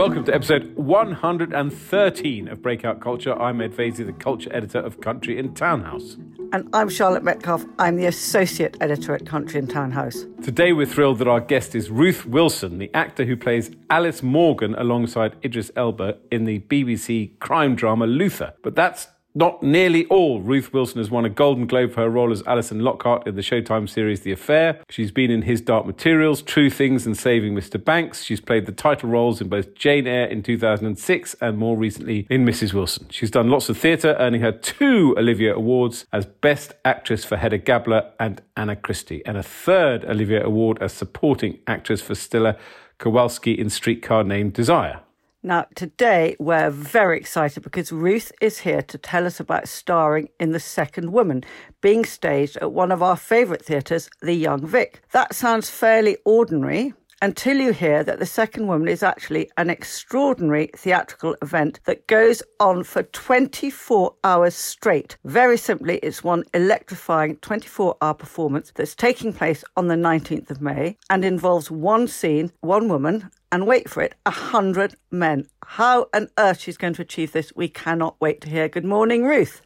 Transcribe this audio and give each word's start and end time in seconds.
Welcome 0.00 0.24
to 0.24 0.34
episode 0.34 0.74
113 0.76 2.48
of 2.48 2.62
Breakout 2.62 3.00
Culture. 3.00 3.34
I'm 3.38 3.60
Ed 3.60 3.74
Vaizey, 3.74 4.06
the 4.06 4.14
culture 4.14 4.50
editor 4.50 4.78
of 4.78 5.00
Country 5.00 5.38
and 5.38 5.54
Townhouse. 5.54 6.16
And 6.52 6.68
I'm 6.72 6.88
Charlotte 6.88 7.22
Metcalfe. 7.22 7.66
I'm 7.78 7.96
the 7.96 8.06
associate 8.06 8.76
editor 8.80 9.14
at 9.14 9.26
Country 9.26 9.60
and 9.60 9.68
Townhouse. 9.68 10.24
Today, 10.42 10.72
we're 10.72 10.86
thrilled 10.86 11.18
that 11.18 11.28
our 11.28 11.40
guest 11.40 11.74
is 11.74 11.90
Ruth 11.90 12.24
Wilson, 12.24 12.78
the 12.78 12.90
actor 12.94 13.24
who 13.24 13.36
plays 13.36 13.70
Alice 13.90 14.22
Morgan 14.22 14.74
alongside 14.74 15.36
Idris 15.44 15.70
Elba 15.76 16.16
in 16.32 16.44
the 16.44 16.60
BBC 16.60 17.38
crime 17.38 17.76
drama 17.76 18.06
Luther. 18.06 18.54
But 18.62 18.74
that's 18.74 19.06
not 19.34 19.62
nearly 19.62 20.06
all. 20.06 20.40
Ruth 20.40 20.72
Wilson 20.72 20.98
has 20.98 21.10
won 21.10 21.24
a 21.24 21.28
Golden 21.28 21.66
Globe 21.66 21.92
for 21.92 22.00
her 22.00 22.10
role 22.10 22.32
as 22.32 22.42
Alison 22.46 22.80
Lockhart 22.80 23.26
in 23.26 23.36
the 23.36 23.42
Showtime 23.42 23.88
series 23.88 24.20
The 24.20 24.32
Affair. 24.32 24.80
She's 24.88 25.12
been 25.12 25.30
in 25.30 25.42
His 25.42 25.60
Dark 25.60 25.86
Materials, 25.86 26.42
True 26.42 26.70
Things, 26.70 27.06
and 27.06 27.16
Saving 27.16 27.54
Mr. 27.54 27.82
Banks. 27.82 28.24
She's 28.24 28.40
played 28.40 28.66
the 28.66 28.72
title 28.72 29.08
roles 29.08 29.40
in 29.40 29.48
both 29.48 29.74
Jane 29.74 30.06
Eyre 30.06 30.26
in 30.26 30.42
2006 30.42 31.34
and 31.40 31.58
more 31.58 31.76
recently 31.76 32.26
in 32.28 32.44
Mrs. 32.44 32.74
Wilson. 32.74 33.06
She's 33.10 33.30
done 33.30 33.50
lots 33.50 33.68
of 33.68 33.78
theatre, 33.78 34.16
earning 34.18 34.40
her 34.40 34.52
two 34.52 35.14
Olivier 35.16 35.50
Awards 35.50 36.06
as 36.12 36.26
Best 36.26 36.74
Actress 36.84 37.24
for 37.24 37.36
Hedda 37.36 37.58
Gabler 37.58 38.10
and 38.18 38.42
Anna 38.56 38.76
Christie, 38.76 39.22
and 39.24 39.36
a 39.36 39.42
third 39.42 40.04
Olivier 40.04 40.42
Award 40.42 40.78
as 40.80 40.92
Supporting 40.92 41.58
Actress 41.66 42.02
for 42.02 42.14
Stella 42.14 42.56
Kowalski 42.98 43.58
in 43.58 43.70
Streetcar 43.70 44.24
Named 44.24 44.52
Desire. 44.52 45.00
Now, 45.42 45.64
today 45.74 46.36
we're 46.38 46.68
very 46.68 47.16
excited 47.16 47.62
because 47.62 47.90
Ruth 47.90 48.30
is 48.42 48.58
here 48.58 48.82
to 48.82 48.98
tell 48.98 49.24
us 49.24 49.40
about 49.40 49.68
starring 49.68 50.28
in 50.38 50.52
The 50.52 50.60
Second 50.60 51.12
Woman, 51.12 51.44
being 51.80 52.04
staged 52.04 52.58
at 52.58 52.72
one 52.72 52.92
of 52.92 53.02
our 53.02 53.16
favourite 53.16 53.64
theatres, 53.64 54.10
the 54.20 54.34
Young 54.34 54.66
Vic. 54.66 55.00
That 55.12 55.34
sounds 55.34 55.70
fairly 55.70 56.18
ordinary, 56.26 56.92
until 57.22 57.58
you 57.58 57.72
hear 57.72 58.02
that 58.02 58.18
The 58.18 58.26
Second 58.26 58.66
Woman 58.66 58.88
is 58.88 59.02
actually 59.02 59.50
an 59.58 59.68
extraordinary 59.68 60.70
theatrical 60.76 61.36
event 61.42 61.80
that 61.84 62.06
goes 62.06 62.42
on 62.58 62.84
for 62.84 63.02
24 63.02 64.14
hours 64.24 64.54
straight. 64.54 65.16
Very 65.24 65.56
simply, 65.56 65.98
it's 65.98 66.24
one 66.24 66.44
electrifying 66.54 67.36
24 67.36 67.96
hour 68.00 68.14
performance 68.14 68.72
that's 68.74 68.94
taking 68.94 69.32
place 69.32 69.62
on 69.76 69.88
the 69.88 69.96
19th 69.96 70.50
of 70.50 70.60
May 70.60 70.96
and 71.10 71.24
involves 71.24 71.70
one 71.70 72.08
scene, 72.08 72.52
one 72.60 72.88
woman, 72.88 73.30
and 73.52 73.66
wait 73.66 73.90
for 73.90 74.02
it, 74.02 74.14
a 74.24 74.30
hundred 74.30 74.94
men. 75.10 75.46
How 75.66 76.06
on 76.14 76.28
earth 76.38 76.60
she's 76.60 76.76
going 76.76 76.94
to 76.94 77.02
achieve 77.02 77.32
this, 77.32 77.52
we 77.54 77.68
cannot 77.68 78.16
wait 78.20 78.40
to 78.42 78.50
hear. 78.50 78.68
Good 78.68 78.84
morning, 78.84 79.24
Ruth. 79.24 79.60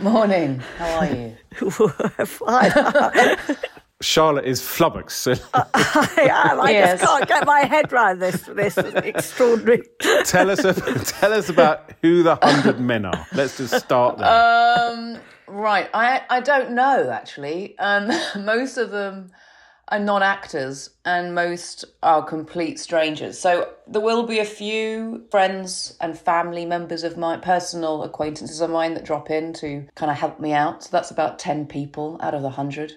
Morning. 0.00 0.60
How 0.78 0.98
are 0.98 1.06
you? 1.06 1.36
Fine. 2.26 3.56
Charlotte 4.02 4.44
is 4.44 4.60
flummoxed. 4.60 5.26
I 5.54 6.28
am. 6.30 6.60
I 6.60 6.70
Yes. 6.70 7.00
just 7.00 7.10
can't 7.10 7.28
get 7.28 7.46
my 7.46 7.60
head 7.60 7.92
around 7.92 8.18
this. 8.18 8.42
This 8.42 8.76
is 8.76 8.94
extraordinary. 8.94 9.82
tell 10.24 10.50
us, 10.50 10.60
tell 11.18 11.32
us 11.32 11.48
about 11.48 11.92
who 12.02 12.22
the 12.22 12.36
hundred 12.42 12.78
men 12.80 13.06
are. 13.06 13.26
Let's 13.32 13.56
just 13.56 13.74
start 13.84 14.18
there. 14.18 14.28
Um, 14.28 15.18
right. 15.46 15.88
I 15.94 16.22
I 16.28 16.40
don't 16.40 16.72
know 16.72 17.08
actually. 17.10 17.78
Um, 17.78 18.10
most 18.44 18.76
of 18.76 18.90
them 18.90 19.32
are 19.88 20.00
non-actors, 20.00 20.90
and 21.04 21.32
most 21.32 21.84
are 22.02 22.20
complete 22.22 22.76
strangers. 22.80 23.38
So 23.38 23.68
there 23.86 24.00
will 24.02 24.24
be 24.24 24.40
a 24.40 24.44
few 24.44 25.24
friends 25.30 25.96
and 26.00 26.18
family 26.18 26.66
members 26.66 27.04
of 27.04 27.16
my 27.16 27.36
personal 27.36 28.02
acquaintances 28.02 28.60
of 28.60 28.68
mine 28.68 28.94
that 28.94 29.04
drop 29.04 29.30
in 29.30 29.52
to 29.54 29.86
kind 29.94 30.10
of 30.10 30.18
help 30.18 30.40
me 30.40 30.52
out. 30.52 30.82
So 30.82 30.88
that's 30.92 31.10
about 31.12 31.38
ten 31.38 31.66
people 31.66 32.18
out 32.20 32.34
of 32.34 32.42
the 32.42 32.50
hundred. 32.50 32.94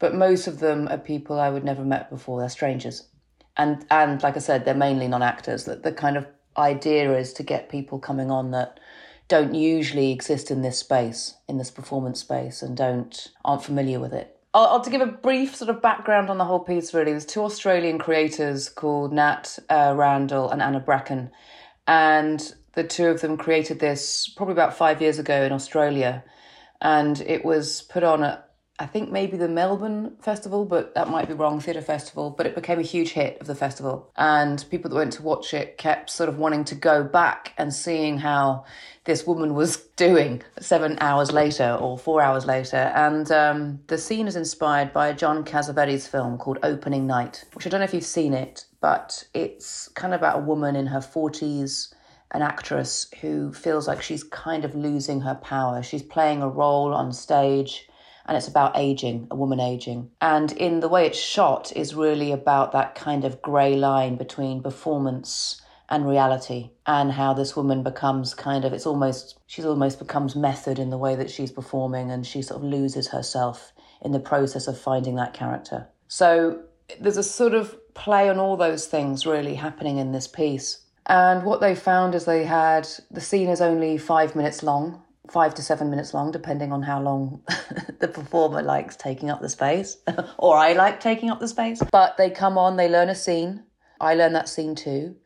But 0.00 0.14
most 0.14 0.48
of 0.48 0.58
them 0.58 0.88
are 0.88 0.98
people 0.98 1.38
I 1.38 1.50
would 1.50 1.62
never 1.64 1.84
met 1.84 2.10
before. 2.10 2.40
They're 2.40 2.48
strangers. 2.48 3.06
and 3.56 3.84
and 3.90 4.22
like 4.22 4.36
I 4.36 4.40
said, 4.40 4.64
they're 4.64 4.74
mainly 4.74 5.06
non-actors. 5.06 5.64
That 5.64 5.82
the 5.82 5.92
kind 5.92 6.16
of 6.16 6.26
idea 6.56 7.16
is 7.16 7.32
to 7.34 7.42
get 7.42 7.68
people 7.68 7.98
coming 7.98 8.30
on 8.30 8.50
that 8.50 8.80
don't 9.28 9.54
usually 9.54 10.10
exist 10.10 10.50
in 10.50 10.62
this 10.62 10.78
space, 10.78 11.34
in 11.48 11.58
this 11.58 11.70
performance 11.70 12.20
space, 12.20 12.62
and 12.62 12.76
don't 12.76 13.28
aren't 13.44 13.62
familiar 13.64 14.00
with 14.00 14.12
it. 14.12 14.36
I'll, 14.52 14.66
I'll 14.66 14.80
to 14.80 14.90
give 14.90 15.00
a 15.00 15.06
brief 15.06 15.54
sort 15.54 15.70
of 15.70 15.80
background 15.82 16.30
on 16.30 16.38
the 16.38 16.44
whole 16.44 16.60
piece. 16.60 16.92
Really, 16.94 17.12
there's 17.12 17.26
two 17.26 17.42
Australian 17.42 17.98
creators 17.98 18.68
called 18.68 19.12
Nat 19.12 19.58
uh, 19.68 19.94
Randall 19.96 20.50
and 20.50 20.62
Anna 20.62 20.80
Breckon, 20.80 21.30
and 21.86 22.54
the 22.74 22.84
two 22.84 23.06
of 23.06 23.20
them 23.20 23.36
created 23.36 23.78
this 23.80 24.28
probably 24.36 24.52
about 24.52 24.76
five 24.76 25.00
years 25.02 25.18
ago 25.18 25.42
in 25.42 25.52
Australia, 25.52 26.24
and 26.80 27.20
it 27.20 27.44
was 27.44 27.82
put 27.82 28.02
on 28.02 28.24
at 28.24 28.49
I 28.80 28.86
think 28.86 29.12
maybe 29.12 29.36
the 29.36 29.46
Melbourne 29.46 30.16
Festival, 30.22 30.64
but 30.64 30.94
that 30.94 31.10
might 31.10 31.28
be 31.28 31.34
wrong, 31.34 31.60
Theatre 31.60 31.82
Festival. 31.82 32.30
But 32.30 32.46
it 32.46 32.54
became 32.54 32.78
a 32.78 32.82
huge 32.82 33.10
hit 33.10 33.38
of 33.38 33.46
the 33.46 33.54
festival. 33.54 34.10
And 34.16 34.64
people 34.70 34.88
that 34.88 34.96
went 34.96 35.12
to 35.12 35.22
watch 35.22 35.52
it 35.52 35.76
kept 35.76 36.08
sort 36.08 36.30
of 36.30 36.38
wanting 36.38 36.64
to 36.64 36.74
go 36.74 37.04
back 37.04 37.52
and 37.58 37.74
seeing 37.74 38.16
how 38.16 38.64
this 39.04 39.26
woman 39.26 39.52
was 39.52 39.76
doing 39.96 40.42
seven 40.60 40.96
hours 41.02 41.30
later 41.30 41.76
or 41.78 41.98
four 41.98 42.22
hours 42.22 42.46
later. 42.46 42.90
And 42.94 43.30
um, 43.30 43.80
the 43.88 43.98
scene 43.98 44.26
is 44.26 44.34
inspired 44.34 44.94
by 44.94 45.12
John 45.12 45.44
Cassavetes 45.44 46.08
film 46.08 46.38
called 46.38 46.58
Opening 46.62 47.06
Night, 47.06 47.44
which 47.52 47.66
I 47.66 47.68
don't 47.68 47.80
know 47.80 47.84
if 47.84 47.92
you've 47.92 48.02
seen 48.02 48.32
it, 48.32 48.64
but 48.80 49.24
it's 49.34 49.88
kind 49.88 50.14
of 50.14 50.20
about 50.20 50.38
a 50.38 50.42
woman 50.42 50.74
in 50.74 50.86
her 50.86 51.00
40s 51.00 51.92
an 52.32 52.42
actress 52.42 53.08
who 53.20 53.52
feels 53.52 53.88
like 53.88 54.00
she's 54.00 54.22
kind 54.22 54.64
of 54.64 54.74
losing 54.74 55.20
her 55.20 55.34
power. 55.34 55.82
She's 55.82 56.02
playing 56.02 56.42
a 56.42 56.48
role 56.48 56.94
on 56.94 57.12
stage 57.12 57.88
and 58.30 58.36
it's 58.36 58.46
about 58.46 58.76
aging, 58.76 59.26
a 59.32 59.34
woman 59.34 59.58
aging. 59.58 60.08
And 60.20 60.52
in 60.52 60.78
the 60.78 60.88
way 60.88 61.04
it's 61.04 61.18
shot 61.18 61.72
is 61.74 61.96
really 61.96 62.30
about 62.30 62.70
that 62.70 62.94
kind 62.94 63.24
of 63.24 63.42
grey 63.42 63.74
line 63.74 64.14
between 64.14 64.62
performance 64.62 65.60
and 65.88 66.08
reality 66.08 66.70
and 66.86 67.10
how 67.10 67.34
this 67.34 67.56
woman 67.56 67.82
becomes 67.82 68.32
kind 68.32 68.64
of 68.64 68.72
it's 68.72 68.86
almost 68.86 69.40
she's 69.48 69.64
almost 69.64 69.98
becomes 69.98 70.36
method 70.36 70.78
in 70.78 70.90
the 70.90 70.96
way 70.96 71.16
that 71.16 71.28
she's 71.28 71.50
performing 71.50 72.12
and 72.12 72.24
she 72.24 72.40
sort 72.40 72.62
of 72.62 72.68
loses 72.68 73.08
herself 73.08 73.72
in 74.00 74.12
the 74.12 74.20
process 74.20 74.68
of 74.68 74.78
finding 74.78 75.16
that 75.16 75.34
character. 75.34 75.88
So 76.06 76.62
there's 77.00 77.16
a 77.16 77.24
sort 77.24 77.54
of 77.54 77.76
play 77.94 78.28
on 78.28 78.38
all 78.38 78.56
those 78.56 78.86
things 78.86 79.26
really 79.26 79.56
happening 79.56 79.98
in 79.98 80.12
this 80.12 80.28
piece. 80.28 80.78
And 81.06 81.42
what 81.42 81.60
they 81.60 81.74
found 81.74 82.14
is 82.14 82.26
they 82.26 82.44
had 82.44 82.88
the 83.10 83.20
scene 83.20 83.48
is 83.48 83.60
only 83.60 83.98
five 83.98 84.36
minutes 84.36 84.62
long, 84.62 85.02
five 85.30 85.54
to 85.54 85.62
seven 85.62 85.90
minutes 85.90 86.12
long, 86.12 86.30
depending 86.30 86.72
on 86.72 86.82
how 86.82 87.00
long 87.00 87.42
the 88.00 88.08
performer 88.08 88.62
likes 88.62 88.96
taking 88.96 89.30
up 89.30 89.40
the 89.40 89.48
space, 89.48 89.96
or 90.38 90.56
I 90.56 90.72
like 90.72 91.00
taking 91.00 91.30
up 91.30 91.40
the 91.40 91.48
space. 91.48 91.82
But 91.90 92.16
they 92.16 92.30
come 92.30 92.58
on, 92.58 92.76
they 92.76 92.88
learn 92.88 93.08
a 93.08 93.14
scene. 93.14 93.64
I 94.00 94.14
learn 94.14 94.32
that 94.32 94.48
scene 94.48 94.74
too. 94.74 95.16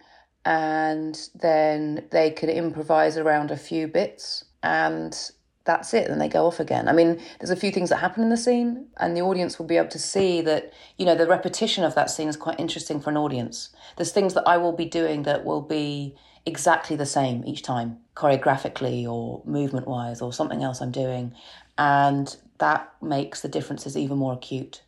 And 0.45 1.19
then 1.35 2.07
they 2.11 2.31
could 2.31 2.51
improvise 2.51 3.17
around 3.17 3.51
a 3.51 3.57
few 3.57 3.89
bits, 3.89 4.45
and 4.63 5.17
that's 5.65 5.95
it. 5.95 6.09
Then 6.09 6.19
they 6.19 6.29
go 6.29 6.47
off 6.47 6.61
again. 6.61 6.89
I 6.89 6.93
mean, 6.93 7.21
there's 7.41 7.51
a 7.51 7.57
few 7.57 7.71
things 7.71 7.89
that 7.89 7.97
happen 7.97 8.23
in 8.23 8.29
the 8.29 8.37
scene, 8.37 8.89
and 8.99 9.17
the 9.17 9.23
audience 9.23 9.59
will 9.59 9.67
be 9.67 9.79
able 9.79 9.89
to 9.89 9.99
see 9.99 10.43
that, 10.43 10.73
you 10.99 11.07
know, 11.07 11.15
the 11.15 11.27
repetition 11.27 11.85
of 11.85 11.95
that 11.95 12.11
scene 12.11 12.29
is 12.29 12.37
quite 12.37 12.61
interesting 12.61 13.01
for 13.01 13.11
an 13.11 13.17
audience. 13.17 13.71
There's 13.97 14.13
things 14.13 14.35
that 14.35 14.47
I 14.47 14.59
will 14.59 14.73
be 14.73 14.85
doing 14.85 15.23
that 15.23 15.45
will 15.45 15.63
be 15.63 16.15
exactly 16.45 16.97
the 16.97 17.07
same 17.07 17.43
each 17.47 17.63
time, 17.63 17.99
choreographically 18.17 19.07
or 19.07 19.43
movement 19.45 19.87
wise, 19.87 20.21
or 20.21 20.33
something 20.33 20.63
else 20.63 20.81
I'm 20.81 20.93
doing. 20.93 21.35
And 21.77 22.35
that 22.59 22.93
makes 23.03 23.41
the 23.41 23.49
differences 23.49 23.97
even 23.97 24.19
more 24.19 24.35
acute. 24.35 24.83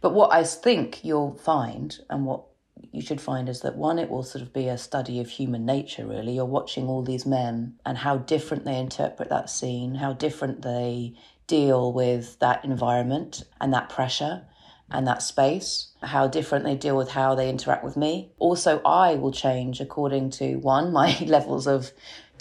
But 0.00 0.14
what 0.14 0.32
I 0.32 0.42
think 0.44 1.04
you'll 1.04 1.36
find, 1.36 1.98
and 2.10 2.26
what 2.26 2.44
you 2.90 3.00
should 3.00 3.20
find 3.20 3.48
is 3.48 3.60
that 3.60 3.76
one, 3.76 3.98
it 3.98 4.10
will 4.10 4.24
sort 4.24 4.42
of 4.42 4.52
be 4.52 4.68
a 4.68 4.76
study 4.76 5.20
of 5.20 5.30
human 5.30 5.64
nature, 5.64 6.06
really. 6.06 6.34
You're 6.34 6.44
watching 6.44 6.88
all 6.88 7.02
these 7.02 7.24
men 7.24 7.74
and 7.86 7.98
how 7.98 8.18
different 8.18 8.64
they 8.64 8.76
interpret 8.76 9.28
that 9.28 9.48
scene, 9.48 9.94
how 9.94 10.12
different 10.12 10.62
they 10.62 11.14
deal 11.46 11.92
with 11.92 12.38
that 12.40 12.64
environment 12.64 13.44
and 13.60 13.72
that 13.72 13.88
pressure 13.88 14.42
and 14.90 15.06
that 15.06 15.22
space, 15.22 15.88
how 16.02 16.26
different 16.26 16.64
they 16.64 16.74
deal 16.74 16.96
with 16.96 17.10
how 17.10 17.34
they 17.34 17.48
interact 17.48 17.84
with 17.84 17.96
me. 17.96 18.30
Also, 18.38 18.80
I 18.84 19.14
will 19.14 19.32
change 19.32 19.80
according 19.80 20.30
to 20.30 20.56
one, 20.56 20.92
my 21.00 21.18
levels 21.26 21.66
of 21.66 21.92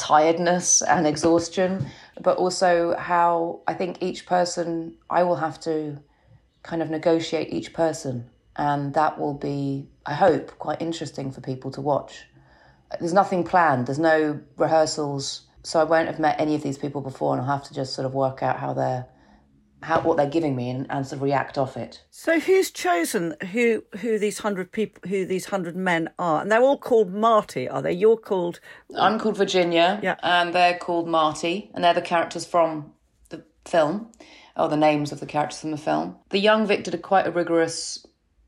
tiredness 0.01 0.81
and 0.81 1.06
exhaustion, 1.06 1.86
but 2.19 2.38
also 2.38 2.95
how 2.98 3.62
I 3.68 3.75
think 3.75 4.01
each 4.01 4.25
person, 4.25 4.98
I 5.09 5.21
will 5.24 5.36
have 5.36 5.59
to 5.62 6.00
kind 6.63 6.81
of 6.81 6.89
negotiate 6.89 7.53
each 7.53 7.71
person. 7.71 8.27
And 8.56 8.94
that 8.95 9.19
will 9.19 9.36
be, 9.36 9.88
I 10.06 10.13
hope, 10.15 10.57
quite 10.57 10.81
interesting 10.81 11.31
for 11.31 11.39
people 11.39 11.69
to 11.71 11.81
watch. 11.81 12.25
There's 13.00 13.13
nothing 13.13 13.44
planned, 13.44 13.86
there's 13.88 14.00
no 14.00 14.42
rehearsals. 14.57 15.44
So 15.63 15.80
I 15.80 15.83
won't 15.83 16.07
have 16.07 16.19
met 16.19 16.42
any 16.42 16.56
of 16.56 16.63
these 16.63 16.80
people 16.80 17.01
before, 17.01 17.33
and 17.33 17.42
I'll 17.42 17.57
have 17.57 17.68
to 17.68 17.74
just 17.74 17.94
sort 17.94 18.07
of 18.07 18.15
work 18.15 18.42
out 18.42 18.57
how 18.57 18.74
they're, 18.74 19.06
how 19.81 20.00
what 20.01 20.18
they're 20.18 20.30
giving 20.30 20.56
me, 20.56 20.69
and, 20.69 20.86
and 20.89 21.06
sort 21.06 21.18
of 21.18 21.22
react 21.24 21.57
off 21.57 21.75
it. 21.78 22.04
So 22.12 22.39
who's 22.39 22.69
chosen 22.72 23.36
who 23.51 23.83
who 24.00 24.19
these 24.19 24.39
hundred 24.39 24.72
people 24.72 25.10
who 25.10 25.25
these 25.25 25.45
hundred 25.45 25.75
men 25.75 26.10
are? 26.19 26.42
And 26.42 26.51
they're 26.51 26.62
all 26.62 26.78
called 26.78 27.13
Marty, 27.13 27.68
are 27.68 27.81
they? 27.81 27.94
You're 27.94 28.18
called 28.18 28.60
I'm 28.98 29.19
called 29.19 29.38
Virginia, 29.38 30.00
Yeah. 30.04 30.16
and 30.24 30.54
they're 30.54 30.78
called 30.78 31.07
Marty, 31.07 31.72
and 31.74 31.83
they're 31.83 31.94
the 31.94 32.01
characters 32.01 32.45
from 32.45 32.94
the 33.30 33.44
film, 33.66 34.12
or 34.56 34.69
the 34.69 34.78
names 34.78 35.12
of 35.12 35.19
the 35.19 35.25
characters 35.25 35.60
from 35.62 35.72
the 35.72 35.78
film. 35.78 36.18
The 36.30 36.39
young 36.39 36.68
Vic 36.68 36.83
did 36.83 36.94
a 36.94 36.98
quite 37.00 37.28
a 37.28 37.31
rigorous 37.31 38.06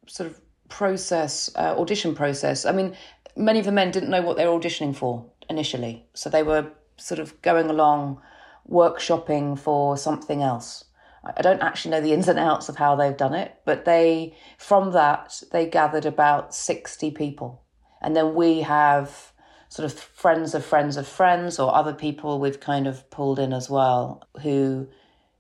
sort 0.07 0.29
of 0.29 0.39
process, 0.69 1.49
uh, 1.55 1.75
audition 1.79 2.13
process. 2.15 2.65
I 2.65 2.71
mean, 2.71 2.95
many 3.35 3.59
of 3.59 3.65
the 3.65 3.71
men 3.71 3.91
didn't 3.91 4.09
know 4.09 4.21
what 4.21 4.37
they 4.37 4.45
were 4.47 4.59
auditioning 4.59 4.95
for 4.95 5.25
initially, 5.49 6.05
so 6.13 6.29
they 6.29 6.43
were 6.43 6.71
sort 6.97 7.19
of 7.19 7.41
going 7.41 7.69
along 7.69 8.21
workshopping 8.69 9.57
for 9.57 9.97
something 9.97 10.41
else. 10.41 10.85
I 11.23 11.41
don't 11.41 11.61
actually 11.61 11.91
know 11.91 12.01
the 12.01 12.11
ins 12.11 12.27
and 12.27 12.37
outs 12.37 12.67
of 12.67 12.75
how 12.75 12.95
they've 12.95 13.15
done 13.15 13.33
it, 13.33 13.55
but 13.65 13.85
they 13.85 14.35
from 14.57 14.91
that 14.91 15.41
they 15.51 15.65
gathered 15.65 16.05
about 16.05 16.53
60 16.53 17.11
people. 17.11 17.63
And 18.01 18.15
then 18.15 18.35
we 18.35 18.61
have 18.61 19.31
sort 19.69 19.85
of 19.85 19.97
friends 19.97 20.53
of 20.53 20.65
friends 20.65 20.97
of 20.97 21.07
friends 21.07 21.59
or 21.59 21.73
other 21.73 21.93
people 21.93 22.39
we've 22.39 22.59
kind 22.59 22.87
of 22.87 23.09
pulled 23.09 23.39
in 23.39 23.53
as 23.53 23.69
well 23.69 24.21
who 24.43 24.87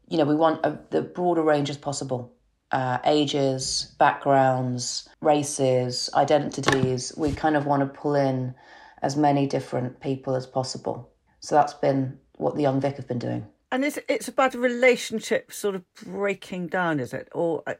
you 0.07 0.17
know 0.17 0.25
we 0.25 0.35
want 0.35 0.65
a, 0.65 0.79
the 0.89 1.01
broader 1.01 1.41
range 1.41 1.69
as 1.69 1.77
possible. 1.77 2.33
Uh, 2.71 2.97
ages 3.05 3.93
backgrounds 3.99 5.07
races 5.21 6.09
identities. 6.15 7.13
We 7.15 7.33
kind 7.33 7.55
of 7.55 7.65
want 7.65 7.81
to 7.81 7.99
pull 7.99 8.15
in 8.15 8.55
as 9.01 9.15
many 9.17 9.45
different 9.47 9.99
people 9.99 10.35
as 10.35 10.47
possible. 10.47 11.11
So 11.41 11.55
that's 11.55 11.73
been 11.73 12.17
what 12.37 12.55
the 12.55 12.61
young 12.61 12.79
vic 12.79 12.95
have 12.95 13.07
been 13.07 13.19
doing 13.19 13.47
and 13.73 13.83
it's 13.83 13.97
it's 14.07 14.27
about 14.27 14.53
a 14.53 14.59
relationship 14.59 15.51
sort 15.51 15.73
of 15.73 15.83
breaking 15.95 16.67
down, 16.67 16.99
is 16.99 17.11
it, 17.11 17.27
or 17.33 17.63
uh, 17.65 17.73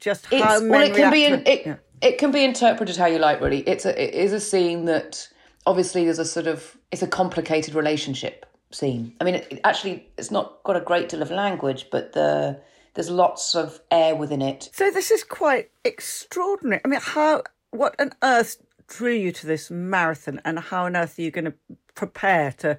just 0.00 0.26
how 0.26 0.56
it's, 0.56 0.62
men 0.62 0.70
well, 0.70 0.82
it 0.82 0.94
can 0.96 1.12
be 1.12 1.24
in, 1.24 1.46
it, 1.46 1.64
yeah. 1.64 1.76
it 2.02 2.18
can 2.18 2.32
be 2.32 2.44
interpreted 2.44 2.96
how 2.96 3.06
you 3.06 3.18
like. 3.18 3.40
Really, 3.40 3.60
it's 3.60 3.86
a 3.86 4.02
it 4.02 4.14
is 4.14 4.32
a 4.32 4.40
scene 4.40 4.84
that 4.86 5.28
obviously 5.64 6.04
there's 6.04 6.18
a 6.18 6.24
sort 6.24 6.48
of 6.48 6.76
it's 6.90 7.02
a 7.02 7.06
complicated 7.06 7.76
relationship 7.76 8.46
scene. 8.72 9.14
I 9.20 9.24
mean, 9.24 9.36
it, 9.36 9.60
actually, 9.62 10.08
it's 10.18 10.32
not 10.32 10.60
got 10.64 10.74
a 10.74 10.80
great 10.80 11.08
deal 11.08 11.22
of 11.22 11.30
language, 11.30 11.86
but 11.92 12.12
the 12.12 12.60
there's 12.94 13.08
lots 13.08 13.54
of 13.54 13.80
air 13.92 14.16
within 14.16 14.42
it. 14.42 14.70
So 14.72 14.90
this 14.90 15.12
is 15.12 15.22
quite 15.22 15.70
extraordinary. 15.84 16.80
I 16.84 16.88
mean, 16.88 17.00
how 17.00 17.44
what 17.70 17.94
on 18.00 18.12
earth 18.24 18.60
drew 18.88 19.12
you 19.12 19.30
to 19.30 19.46
this 19.46 19.70
marathon, 19.70 20.40
and 20.44 20.58
how 20.58 20.86
on 20.86 20.96
earth 20.96 21.16
are 21.16 21.22
you 21.22 21.30
going 21.30 21.44
to 21.44 21.54
prepare 21.94 22.50
to? 22.58 22.76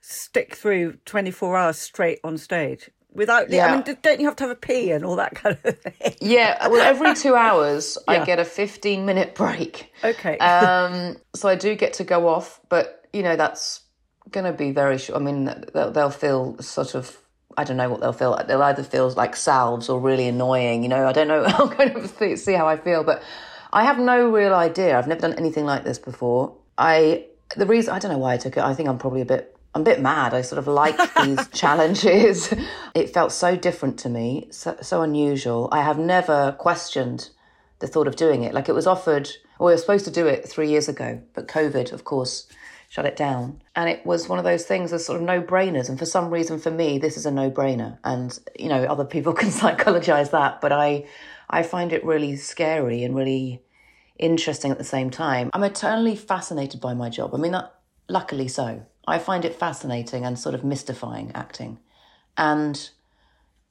Stick 0.00 0.54
through 0.54 0.94
24 1.04 1.56
hours 1.56 1.78
straight 1.78 2.18
on 2.24 2.38
stage 2.38 2.90
without 3.12 3.50
yeah. 3.50 3.66
I 3.66 3.76
mean 3.76 3.96
don't 4.02 4.20
you 4.20 4.26
have 4.26 4.36
to 4.36 4.44
have 4.44 4.50
a 4.50 4.56
pee 4.56 4.92
and 4.92 5.04
all 5.04 5.16
that 5.16 5.34
kind 5.34 5.58
of 5.62 5.78
thing? 5.78 6.14
Yeah 6.20 6.68
well 6.68 6.80
every 6.80 7.14
2 7.14 7.34
hours 7.34 7.98
yeah. 8.08 8.22
I 8.22 8.24
get 8.24 8.38
a 8.38 8.44
15 8.44 9.04
minute 9.04 9.34
break. 9.34 9.92
Okay. 10.02 10.38
Um 10.38 11.16
so 11.34 11.48
I 11.48 11.54
do 11.54 11.74
get 11.74 11.94
to 11.94 12.04
go 12.04 12.28
off 12.28 12.60
but 12.68 13.06
you 13.12 13.22
know 13.22 13.36
that's 13.36 13.82
going 14.30 14.44
to 14.44 14.52
be 14.52 14.70
very 14.70 14.96
short 14.96 15.20
I 15.20 15.24
mean 15.24 15.52
they'll, 15.74 15.90
they'll 15.90 16.10
feel 16.10 16.56
sort 16.60 16.94
of 16.94 17.16
I 17.56 17.64
don't 17.64 17.76
know 17.76 17.90
what 17.90 18.00
they'll 18.00 18.12
feel 18.12 18.40
they'll 18.46 18.62
either 18.62 18.84
feel 18.84 19.10
like 19.10 19.34
salves 19.34 19.88
or 19.88 20.00
really 20.00 20.28
annoying 20.28 20.82
you 20.82 20.88
know 20.88 21.06
I 21.06 21.12
don't 21.12 21.28
know 21.28 21.42
I'll 21.46 21.68
kind 21.68 21.96
of 21.96 22.38
see 22.38 22.52
how 22.52 22.68
I 22.68 22.76
feel 22.76 23.02
but 23.02 23.22
I 23.72 23.84
have 23.84 23.98
no 23.98 24.28
real 24.30 24.54
idea. 24.54 24.98
I've 24.98 25.06
never 25.06 25.20
done 25.20 25.34
anything 25.34 25.64
like 25.64 25.84
this 25.84 25.98
before. 25.98 26.56
I 26.76 27.26
the 27.56 27.66
reason 27.66 27.94
I 27.94 27.98
don't 27.98 28.10
know 28.10 28.18
why 28.18 28.34
I 28.34 28.36
took 28.36 28.56
it. 28.56 28.62
I 28.62 28.74
think 28.74 28.88
I'm 28.88 28.98
probably 28.98 29.20
a 29.20 29.26
bit 29.26 29.56
I'm 29.74 29.82
a 29.82 29.84
bit 29.84 30.00
mad. 30.00 30.34
I 30.34 30.42
sort 30.42 30.58
of 30.58 30.66
like 30.66 30.96
these 31.22 31.48
challenges. 31.52 32.52
It 32.94 33.10
felt 33.10 33.32
so 33.32 33.56
different 33.56 33.98
to 34.00 34.08
me, 34.08 34.48
so, 34.50 34.76
so 34.82 35.02
unusual. 35.02 35.68
I 35.70 35.82
have 35.82 35.98
never 35.98 36.52
questioned 36.58 37.30
the 37.78 37.86
thought 37.86 38.08
of 38.08 38.16
doing 38.16 38.42
it. 38.42 38.52
Like 38.52 38.68
it 38.68 38.74
was 38.74 38.86
offered, 38.86 39.30
or 39.58 39.68
we 39.68 39.72
were 39.72 39.78
supposed 39.78 40.04
to 40.06 40.10
do 40.10 40.26
it 40.26 40.48
three 40.48 40.68
years 40.68 40.88
ago, 40.88 41.22
but 41.34 41.46
COVID, 41.46 41.92
of 41.92 42.04
course, 42.04 42.48
shut 42.88 43.06
it 43.06 43.16
down. 43.16 43.62
And 43.76 43.88
it 43.88 44.04
was 44.04 44.28
one 44.28 44.40
of 44.40 44.44
those 44.44 44.64
things 44.64 44.92
as 44.92 45.06
sort 45.06 45.20
of 45.20 45.22
no 45.24 45.40
brainers. 45.40 45.88
And 45.88 45.98
for 45.98 46.06
some 46.06 46.30
reason, 46.30 46.58
for 46.58 46.72
me, 46.72 46.98
this 46.98 47.16
is 47.16 47.24
a 47.24 47.30
no 47.30 47.48
brainer. 47.48 47.98
And, 48.02 48.36
you 48.58 48.68
know, 48.68 48.82
other 48.84 49.04
people 49.04 49.32
can 49.40 49.50
psychologize 49.50 50.30
that, 50.30 50.60
but 50.60 50.72
I, 50.72 51.06
I 51.48 51.62
find 51.62 51.92
it 51.92 52.04
really 52.04 52.36
scary 52.36 53.04
and 53.04 53.14
really 53.14 53.62
interesting 54.18 54.72
at 54.72 54.78
the 54.78 54.84
same 54.84 55.10
time. 55.10 55.50
I'm 55.54 55.62
eternally 55.62 56.16
fascinated 56.16 56.80
by 56.80 56.94
my 56.94 57.08
job. 57.08 57.34
I 57.34 57.38
mean, 57.38 57.52
that, 57.52 57.72
luckily 58.08 58.48
so. 58.48 58.84
I 59.10 59.18
find 59.18 59.44
it 59.44 59.54
fascinating 59.54 60.24
and 60.24 60.38
sort 60.38 60.54
of 60.54 60.64
mystifying 60.64 61.32
acting. 61.34 61.78
And 62.36 62.90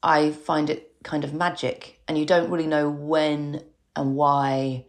I 0.03 0.31
find 0.31 0.69
it 0.69 0.93
kind 1.03 1.23
of 1.23 1.33
magic, 1.33 1.99
and 2.07 2.17
you 2.17 2.25
don't 2.25 2.49
really 2.49 2.67
know 2.67 2.89
when 2.89 3.63
and 3.95 4.15
why 4.15 4.85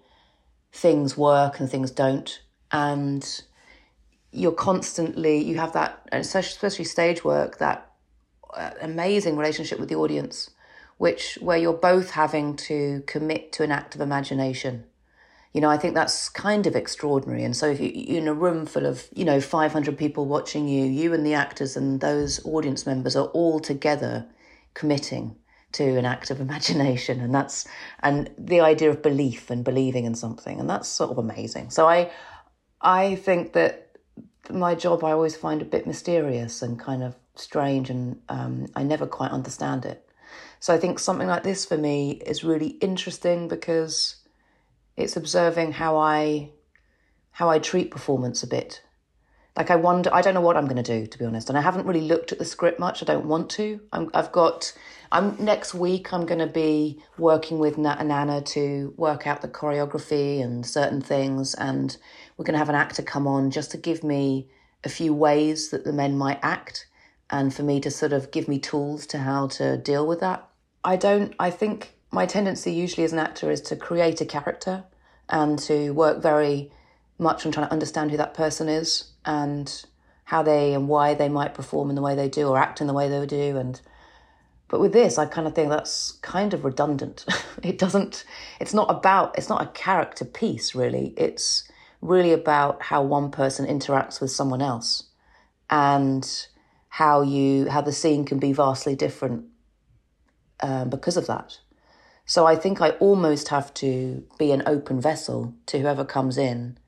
things 0.73 1.17
work 1.17 1.61
and 1.61 1.71
things 1.71 1.91
don't. 1.91 2.41
And 2.73 3.43
you're 4.33 4.53
constantly, 4.53 5.43
you 5.43 5.57
have 5.59 5.73
that, 5.73 6.09
especially 6.13 6.85
stage 6.85 7.25
work, 7.25 7.59
that 7.59 7.91
uh, 8.55 8.71
amazing 8.81 9.37
relationship 9.37 9.79
with 9.79 9.89
the 9.89 9.97
audience, 9.97 10.51
which 10.99 11.39
where 11.41 11.59
you're 11.59 11.73
both 11.73 12.11
having 12.11 12.57
to 12.57 13.03
commit 13.07 13.53
to 13.53 13.63
an 13.63 13.73
act 13.73 13.95
of 13.95 14.01
imagination 14.01 14.85
you 15.53 15.61
know, 15.61 15.69
I 15.69 15.79
think 15.79 15.95
that's 15.95 16.29
kind 16.29 16.67
of 16.67 16.77
extraordinary. 16.77 17.43
And 17.43 17.57
so, 17.57 17.67
if 17.67 17.81
you, 17.81 17.91
you're 17.93 18.19
in 18.19 18.29
a 18.29 18.35
room 18.35 18.67
full 18.67 18.87
of, 18.87 19.09
you 19.15 19.25
know, 19.25 19.41
500 19.41 19.99
people 19.99 20.27
watching 20.27 20.69
you, 20.69 20.85
you 20.85 21.13
and 21.13 21.27
the 21.27 21.35
actors 21.35 21.77
and 21.77 22.01
those 22.01 22.45
audience 22.47 22.87
members 22.87 23.17
are 23.17 23.27
all 23.29 23.59
together 23.59 24.27
committing 24.75 25.37
to 25.73 25.97
an 25.97 26.05
act 26.05 26.31
of 26.31 26.41
imagination. 26.41 27.21
And 27.21 27.35
that's, 27.35 27.67
and 28.01 28.31
the 28.39 28.61
idea 28.61 28.91
of 28.91 29.03
belief 29.03 29.51
and 29.51 29.65
believing 29.65 30.05
in 30.05 30.15
something. 30.15 30.61
And 30.61 30.71
that's 30.71 30.89
sort 30.89 31.11
of 31.11 31.19
amazing. 31.19 31.71
So, 31.71 31.89
I, 31.89 32.11
I 32.81 33.17
think 33.17 33.53
that 33.55 33.97
my 34.51 34.77
job 34.77 35.03
I 35.03 35.11
always 35.11 35.37
find 35.37 35.63
a 35.63 35.67
bit 35.67 35.87
mysterious 35.87 36.63
and 36.63 36.79
kind 36.79 37.03
of 37.03 37.17
strange, 37.35 37.91
and 37.91 38.21
um, 38.29 38.67
I 38.77 38.85
never 38.85 39.07
quite 39.07 39.33
understand 39.33 39.85
it. 39.85 40.09
So, 40.61 40.73
I 40.73 40.79
think 40.79 41.01
something 41.01 41.27
like 41.27 41.43
this 41.43 41.67
for 41.67 41.77
me 41.77 42.23
is 42.25 42.45
really 42.45 42.69
interesting 42.81 43.49
because 43.49 44.20
it's 44.97 45.17
observing 45.17 45.73
how 45.73 45.97
I 45.97 46.51
how 47.33 47.49
I 47.49 47.59
treat 47.59 47.91
performance 47.91 48.43
a 48.43 48.47
bit. 48.47 48.83
Like 49.57 49.71
I 49.71 49.77
wonder, 49.77 50.11
I 50.13 50.21
don't 50.21 50.35
know 50.35 50.41
what 50.41 50.57
I'm 50.57 50.67
going 50.67 50.83
to 50.83 51.01
do 51.01 51.07
to 51.07 51.19
be 51.19 51.25
honest, 51.25 51.49
and 51.49 51.59
I 51.59 51.61
haven't 51.61 51.87
really 51.87 52.03
looked 52.03 52.33
at 52.33 52.39
the 52.39 52.45
script 52.45 52.79
much. 52.79 53.03
I 53.03 53.07
don't 53.07 53.27
want 53.27 53.51
to. 53.51 53.81
I'm, 53.93 54.11
I've 54.15 54.33
got. 54.33 54.73
I'm 55.13 55.37
next 55.45 55.75
week. 55.75 56.13
I'm 56.13 56.25
going 56.25 56.39
to 56.39 56.47
be 56.47 57.03
working 57.19 57.59
with 57.59 57.77
Nat 57.77 57.97
and 57.99 58.13
Anna 58.13 58.43
to 58.43 58.95
work 58.97 59.27
out 59.27 59.43
the 59.43 59.49
choreography 59.49 60.43
and 60.43 60.65
certain 60.65 61.01
things, 61.01 61.55
and 61.55 61.97
we're 62.37 62.45
going 62.45 62.55
to 62.55 62.59
have 62.59 62.69
an 62.69 62.75
actor 62.77 63.03
come 63.03 63.27
on 63.27 63.51
just 63.51 63.71
to 63.73 63.77
give 63.77 64.05
me 64.05 64.49
a 64.85 64.89
few 64.89 65.13
ways 65.13 65.71
that 65.71 65.85
the 65.85 65.93
men 65.93 66.17
might 66.17 66.39
act, 66.43 66.87
and 67.29 67.53
for 67.53 67.63
me 67.63 67.81
to 67.81 67.91
sort 67.91 68.13
of 68.13 68.31
give 68.31 68.49
me 68.49 68.59
tools 68.59 69.07
to 69.09 69.19
how 69.19 69.49
to 69.49 69.77
deal 69.77 70.07
with 70.07 70.21
that. 70.21 70.49
I 70.85 70.97
don't. 70.97 71.35
I 71.39 71.51
think 71.51 71.97
my 72.11 72.27
tendency 72.27 72.73
usually 72.73 73.05
as 73.05 73.13
an 73.13 73.19
actor 73.19 73.51
is 73.51 73.61
to 73.63 73.77
create 73.77 74.21
a 74.21 74.27
character 74.27 74.85
and 75.29 75.59
to 75.61 75.91
work 75.91 76.23
very 76.23 76.71
much 77.19 77.47
on 77.47 77.53
trying 77.53 77.67
to 77.67 77.73
understand 77.73 78.11
who 78.11 78.17
that 78.17 78.35
person 78.35 78.69
is 78.69 79.13
and 79.25 79.85
how 80.25 80.43
they 80.43 80.75
and 80.75 80.89
why 80.89 81.15
they 81.15 81.29
might 81.29 81.55
perform 81.55 81.91
in 81.91 81.97
the 81.97 82.03
way 82.03 82.15
they 82.15 82.29
do 82.29 82.49
or 82.49 82.59
act 82.59 82.81
in 82.81 82.87
the 82.87 82.93
way 82.93 83.09
they 83.09 83.25
do. 83.27 83.57
And 83.57 83.81
but 84.69 84.81
with 84.81 84.93
this 84.93 85.19
i 85.19 85.27
kind 85.27 85.49
of 85.49 85.55
think 85.55 85.69
that's 85.69 86.13
kind 86.23 86.55
of 86.55 86.65
redundant. 86.65 87.25
It 87.63 87.77
doesn't 87.77 88.25
it's 88.59 88.73
not 88.73 88.91
about 88.91 89.37
it's 89.37 89.51
not 89.51 89.63
a 89.63 89.67
character 89.67 90.25
piece 90.25 90.75
really. 90.75 91.13
It's 91.17 91.69
really 92.01 92.33
about 92.33 92.83
how 92.83 93.03
one 93.03 93.31
person 93.31 93.67
interacts 93.67 94.21
with 94.21 94.31
someone 94.31 94.63
else 94.63 95.05
and 95.69 96.27
how 96.89 97.21
you 97.21 97.69
how 97.69 97.83
the 97.83 97.93
scene 97.93 98.25
can 98.25 98.39
be 98.39 98.55
vastly 98.55 98.97
different 98.97 99.45
um, 100.61 100.89
because 100.89 101.19
of 101.19 101.27
that 101.27 101.59
so 102.31 102.47
I 102.47 102.55
think 102.55 102.81
I 102.81 102.91
almost 103.01 103.49
have 103.49 103.75
to 103.75 104.25
be 104.39 104.53
an 104.53 104.63
open 104.65 105.01
vessel 105.01 105.53
to 105.67 105.81
whoever 105.81 106.05
comes 106.05 106.39
in 106.39 106.79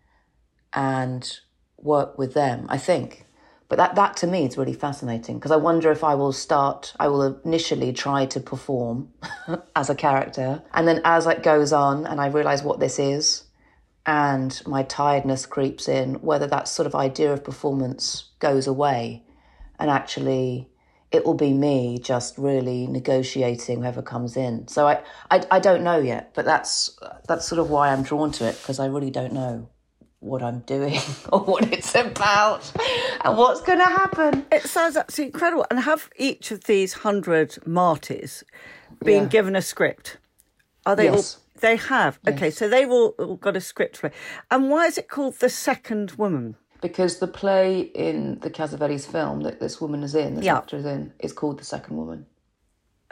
and 0.72 1.40
work 1.78 2.16
with 2.16 2.32
them, 2.32 2.66
I 2.68 2.78
think. 2.78 3.26
But 3.68 3.78
that, 3.78 3.96
that 3.96 4.16
to 4.18 4.28
me 4.28 4.46
is 4.46 4.56
really 4.56 4.72
fascinating 4.72 5.40
because 5.40 5.50
I 5.50 5.56
wonder 5.56 5.90
if 5.90 6.04
I 6.04 6.14
will 6.14 6.30
start, 6.30 6.94
I 7.00 7.08
will 7.08 7.40
initially 7.44 7.92
try 7.92 8.24
to 8.26 8.38
perform 8.38 9.08
as 9.74 9.90
a 9.90 9.96
character. 9.96 10.62
And 10.74 10.86
then 10.86 11.00
as 11.04 11.26
it 11.26 11.42
goes 11.42 11.72
on 11.72 12.06
and 12.06 12.20
I 12.20 12.28
realize 12.28 12.62
what 12.62 12.78
this 12.78 13.00
is 13.00 13.42
and 14.06 14.62
my 14.64 14.84
tiredness 14.84 15.44
creeps 15.44 15.88
in, 15.88 16.22
whether 16.22 16.46
that 16.46 16.68
sort 16.68 16.86
of 16.86 16.94
idea 16.94 17.32
of 17.32 17.42
performance 17.42 18.30
goes 18.38 18.68
away 18.68 19.24
and 19.80 19.90
actually 19.90 20.68
it 21.12 21.24
will 21.26 21.34
be 21.34 21.52
me 21.52 21.98
just 21.98 22.38
really 22.38 22.86
negotiating 22.86 23.80
whoever 23.80 24.02
comes 24.02 24.36
in. 24.36 24.66
So 24.66 24.88
I, 24.88 25.02
I, 25.30 25.44
I 25.50 25.60
don't 25.60 25.84
know 25.84 25.98
yet, 25.98 26.32
but 26.34 26.44
that's 26.44 26.98
that's 27.28 27.46
sort 27.46 27.58
of 27.58 27.70
why 27.70 27.92
I'm 27.92 28.02
drawn 28.02 28.32
to 28.32 28.48
it 28.48 28.58
because 28.58 28.80
I 28.80 28.86
really 28.86 29.10
don't 29.10 29.32
know 29.32 29.68
what 30.20 30.42
I'm 30.42 30.60
doing 30.60 30.98
or 31.32 31.40
what 31.40 31.72
it's 31.72 31.94
about 31.94 32.72
and 33.24 33.36
what's 33.36 33.60
going 33.60 33.78
to 33.78 33.84
happen. 33.84 34.46
It 34.50 34.62
sounds 34.62 34.96
absolutely 34.96 35.34
incredible. 35.34 35.66
And 35.70 35.80
have 35.80 36.08
each 36.16 36.50
of 36.50 36.64
these 36.64 36.94
hundred 36.94 37.50
Martys 37.66 38.42
been 39.04 39.24
yeah. 39.24 39.28
given 39.28 39.54
a 39.54 39.62
script? 39.62 40.18
Are 40.86 40.96
they 40.96 41.04
yes. 41.04 41.36
all? 41.36 41.42
They 41.60 41.76
have. 41.76 42.18
Yes. 42.24 42.34
Okay, 42.34 42.50
so 42.50 42.68
they've 42.68 42.90
all, 42.90 43.14
all 43.18 43.36
got 43.36 43.56
a 43.56 43.60
script 43.60 43.96
for 43.96 44.08
it. 44.08 44.14
And 44.50 44.70
why 44.70 44.86
is 44.86 44.98
it 44.98 45.08
called 45.08 45.34
The 45.34 45.48
Second 45.48 46.12
Woman? 46.12 46.56
Because 46.82 47.18
the 47.18 47.28
play 47.28 47.80
in 47.80 48.40
the 48.40 48.50
Cassavetes 48.50 49.06
film 49.06 49.42
that 49.42 49.60
this 49.60 49.80
woman 49.80 50.02
is 50.02 50.14
in, 50.14 50.34
this 50.34 50.44
yeah. 50.44 50.58
actor 50.58 50.76
is 50.76 50.84
in, 50.84 51.12
is 51.20 51.32
called 51.32 51.58
The 51.58 51.64
Second 51.64 51.96
Woman. 51.96 52.26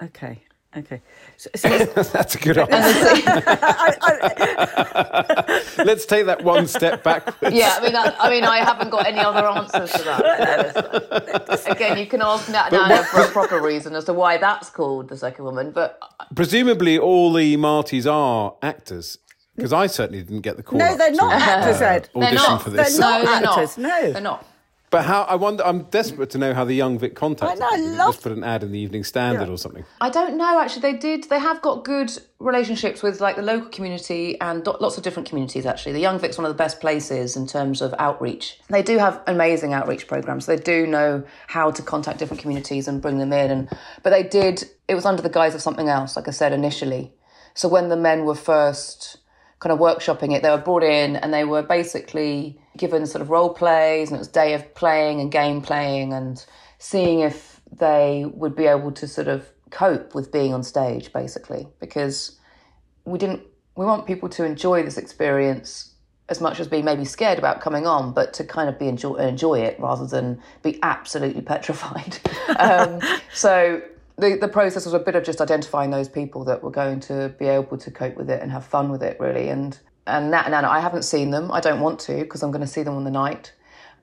Okay. 0.02 0.42
Okay. 0.76 1.02
So, 1.36 1.50
so 1.56 1.68
That's 2.02 2.36
a 2.36 2.38
good 2.38 2.58
answer. 2.68 2.72
Let's 5.84 6.06
take 6.06 6.26
that 6.26 6.44
one 6.44 6.68
step 6.68 7.02
backwards. 7.02 7.54
Yeah, 7.54 7.76
I 7.80 7.84
mean, 7.84 7.96
I, 7.96 8.14
I, 8.20 8.30
mean, 8.30 8.44
I 8.44 8.58
haven't 8.58 8.90
got 8.90 9.06
any 9.06 9.18
other 9.18 9.48
answers 9.48 9.90
to 9.92 10.02
that. 10.04 11.66
Again, 11.66 11.98
you 11.98 12.06
can 12.06 12.22
ask 12.22 12.48
Anna 12.48 13.02
for 13.04 13.20
a 13.20 13.28
proper 13.28 13.60
reason 13.60 13.96
as 13.96 14.04
to 14.04 14.12
why 14.12 14.36
that's 14.36 14.70
called 14.70 15.08
the 15.08 15.16
second 15.16 15.44
woman, 15.44 15.72
but 15.72 15.98
presumably 16.36 16.96
all 16.98 17.32
the 17.32 17.56
Martys 17.56 18.08
are 18.10 18.54
actors. 18.62 19.18
Because 19.60 19.72
I 19.72 19.86
certainly 19.86 20.22
didn't 20.22 20.40
get 20.40 20.56
the 20.56 20.62
call. 20.62 20.78
No, 20.78 20.96
they're 20.96 21.12
not 21.12 21.32
actors, 21.32 21.80
Ed. 21.80 22.08
Audition 22.14 22.58
for 22.58 22.70
this. 22.70 22.96
They're 22.96 23.00
not 23.00 23.24
no, 23.24 23.50
actors. 23.50 23.74
They're 23.74 23.84
not. 23.84 24.02
No, 24.02 24.12
they're 24.12 24.22
not. 24.22 24.46
But 24.90 25.04
how? 25.04 25.22
I 25.22 25.36
wonder. 25.36 25.64
I'm 25.64 25.84
desperate 25.84 26.30
to 26.30 26.38
know 26.38 26.52
how 26.52 26.64
the 26.64 26.74
young 26.74 26.98
Vic 26.98 27.14
contacted. 27.14 27.62
I 27.62 27.76
know. 27.76 27.96
Love... 27.96 28.14
Just 28.14 28.24
put 28.24 28.32
an 28.32 28.42
ad 28.42 28.64
in 28.64 28.72
the 28.72 28.78
Evening 28.80 29.04
Standard 29.04 29.46
yeah. 29.46 29.54
or 29.54 29.56
something. 29.56 29.84
I 30.00 30.10
don't 30.10 30.36
know. 30.36 30.60
Actually, 30.60 30.82
they 30.82 30.98
did. 30.98 31.24
They 31.30 31.38
have 31.38 31.62
got 31.62 31.84
good 31.84 32.10
relationships 32.40 33.00
with 33.00 33.20
like 33.20 33.36
the 33.36 33.42
local 33.42 33.68
community 33.68 34.40
and 34.40 34.66
lots 34.66 34.96
of 34.96 35.04
different 35.04 35.28
communities. 35.28 35.64
Actually, 35.64 35.92
the 35.92 36.00
Young 36.00 36.18
Vic's 36.18 36.36
one 36.36 36.44
of 36.44 36.50
the 36.50 36.58
best 36.58 36.80
places 36.80 37.36
in 37.36 37.46
terms 37.46 37.80
of 37.82 37.94
outreach. 38.00 38.58
They 38.68 38.82
do 38.82 38.98
have 38.98 39.22
amazing 39.28 39.74
outreach 39.74 40.08
programs. 40.08 40.46
They 40.46 40.56
do 40.56 40.88
know 40.88 41.22
how 41.46 41.70
to 41.70 41.82
contact 41.82 42.18
different 42.18 42.40
communities 42.40 42.88
and 42.88 43.00
bring 43.00 43.18
them 43.18 43.32
in. 43.32 43.50
And 43.52 43.68
but 44.02 44.10
they 44.10 44.24
did. 44.24 44.64
It 44.88 44.96
was 44.96 45.04
under 45.04 45.22
the 45.22 45.30
guise 45.30 45.54
of 45.54 45.62
something 45.62 45.88
else. 45.88 46.16
Like 46.16 46.26
I 46.26 46.32
said 46.32 46.52
initially. 46.52 47.12
So 47.54 47.68
when 47.68 47.90
the 47.90 47.96
men 47.96 48.24
were 48.24 48.34
first 48.34 49.18
kind 49.60 49.72
of 49.72 49.78
workshopping 49.78 50.34
it. 50.34 50.42
They 50.42 50.50
were 50.50 50.58
brought 50.58 50.82
in 50.82 51.16
and 51.16 51.32
they 51.32 51.44
were 51.44 51.62
basically 51.62 52.58
given 52.76 53.06
sort 53.06 53.22
of 53.22 53.30
role 53.30 53.50
plays, 53.50 54.08
and 54.08 54.16
it 54.16 54.18
was 54.18 54.28
day 54.28 54.54
of 54.54 54.74
playing 54.74 55.20
and 55.20 55.30
game 55.30 55.60
playing 55.60 56.12
and 56.12 56.44
seeing 56.78 57.20
if 57.20 57.60
they 57.70 58.24
would 58.34 58.56
be 58.56 58.66
able 58.66 58.90
to 58.92 59.06
sort 59.06 59.28
of 59.28 59.48
cope 59.70 60.14
with 60.14 60.32
being 60.32 60.52
on 60.52 60.62
stage, 60.62 61.12
basically, 61.12 61.68
because 61.78 62.38
we 63.04 63.18
didn't. 63.18 63.42
We 63.76 63.86
want 63.86 64.06
people 64.06 64.28
to 64.30 64.44
enjoy 64.44 64.82
this 64.82 64.98
experience 64.98 65.94
as 66.28 66.40
much 66.40 66.60
as 66.60 66.68
being 66.68 66.84
maybe 66.84 67.04
scared 67.04 67.38
about 67.38 67.60
coming 67.60 67.86
on, 67.86 68.12
but 68.12 68.32
to 68.34 68.44
kind 68.44 68.68
of 68.68 68.78
be 68.78 68.88
enjoy 68.88 69.14
enjoy 69.16 69.60
it 69.60 69.78
rather 69.78 70.06
than 70.06 70.40
be 70.62 70.78
absolutely 70.82 71.42
petrified. 71.42 72.18
um, 72.58 73.00
so 73.32 73.82
the, 74.20 74.36
the 74.36 74.48
process 74.48 74.84
was 74.84 74.94
a 74.94 74.98
bit 74.98 75.16
of 75.16 75.24
just 75.24 75.40
identifying 75.40 75.90
those 75.90 76.08
people 76.08 76.44
that 76.44 76.62
were 76.62 76.70
going 76.70 77.00
to 77.00 77.34
be 77.38 77.46
able 77.46 77.78
to 77.78 77.90
cope 77.90 78.16
with 78.16 78.30
it 78.30 78.42
and 78.42 78.52
have 78.52 78.64
fun 78.64 78.90
with 78.90 79.02
it, 79.02 79.18
really. 79.18 79.48
And 79.48 79.78
and 80.06 80.30
Nat 80.30 80.46
and 80.46 80.54
Anna, 80.54 80.68
I 80.68 80.80
haven't 80.80 81.02
seen 81.02 81.30
them. 81.30 81.50
I 81.52 81.60
don't 81.60 81.80
want 81.80 82.00
to 82.00 82.16
because 82.16 82.42
I'm 82.42 82.50
going 82.50 82.62
to 82.62 82.66
see 82.66 82.82
them 82.82 82.94
on 82.94 83.04
the 83.04 83.10
night. 83.10 83.52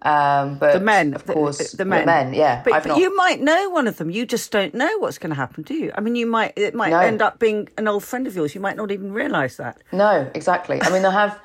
Um, 0.02 0.60
but 0.60 0.74
the 0.74 0.80
men, 0.80 1.16
of 1.16 1.26
course, 1.26 1.72
the, 1.72 1.78
the, 1.78 1.86
men, 1.86 2.02
the 2.02 2.06
men, 2.06 2.34
yeah. 2.34 2.62
But, 2.64 2.84
but 2.84 2.86
not... 2.86 2.98
you 3.00 3.16
might 3.16 3.42
know 3.42 3.70
one 3.70 3.88
of 3.88 3.98
them. 3.98 4.12
You 4.12 4.26
just 4.26 4.52
don't 4.52 4.74
know 4.76 4.98
what's 5.00 5.18
going 5.18 5.32
to 5.32 5.36
happen, 5.36 5.64
do 5.64 5.74
you? 5.74 5.92
I 5.96 6.02
mean, 6.02 6.16
you 6.16 6.28
might 6.28 6.54
it 6.56 6.76
might 6.76 6.92
no. 6.92 7.00
end 7.00 7.22
up 7.22 7.40
being 7.40 7.70
an 7.78 7.88
old 7.88 8.04
friend 8.04 8.28
of 8.28 8.36
yours. 8.36 8.54
You 8.54 8.62
might 8.62 8.78
not 8.78 8.92
even 8.92 9.12
realise 9.12 9.58
that. 9.58 9.82
No, 9.92 10.30
exactly. 10.36 10.82
I 10.82 10.90
mean, 10.92 11.06
I 11.06 11.12
have. 11.12 11.40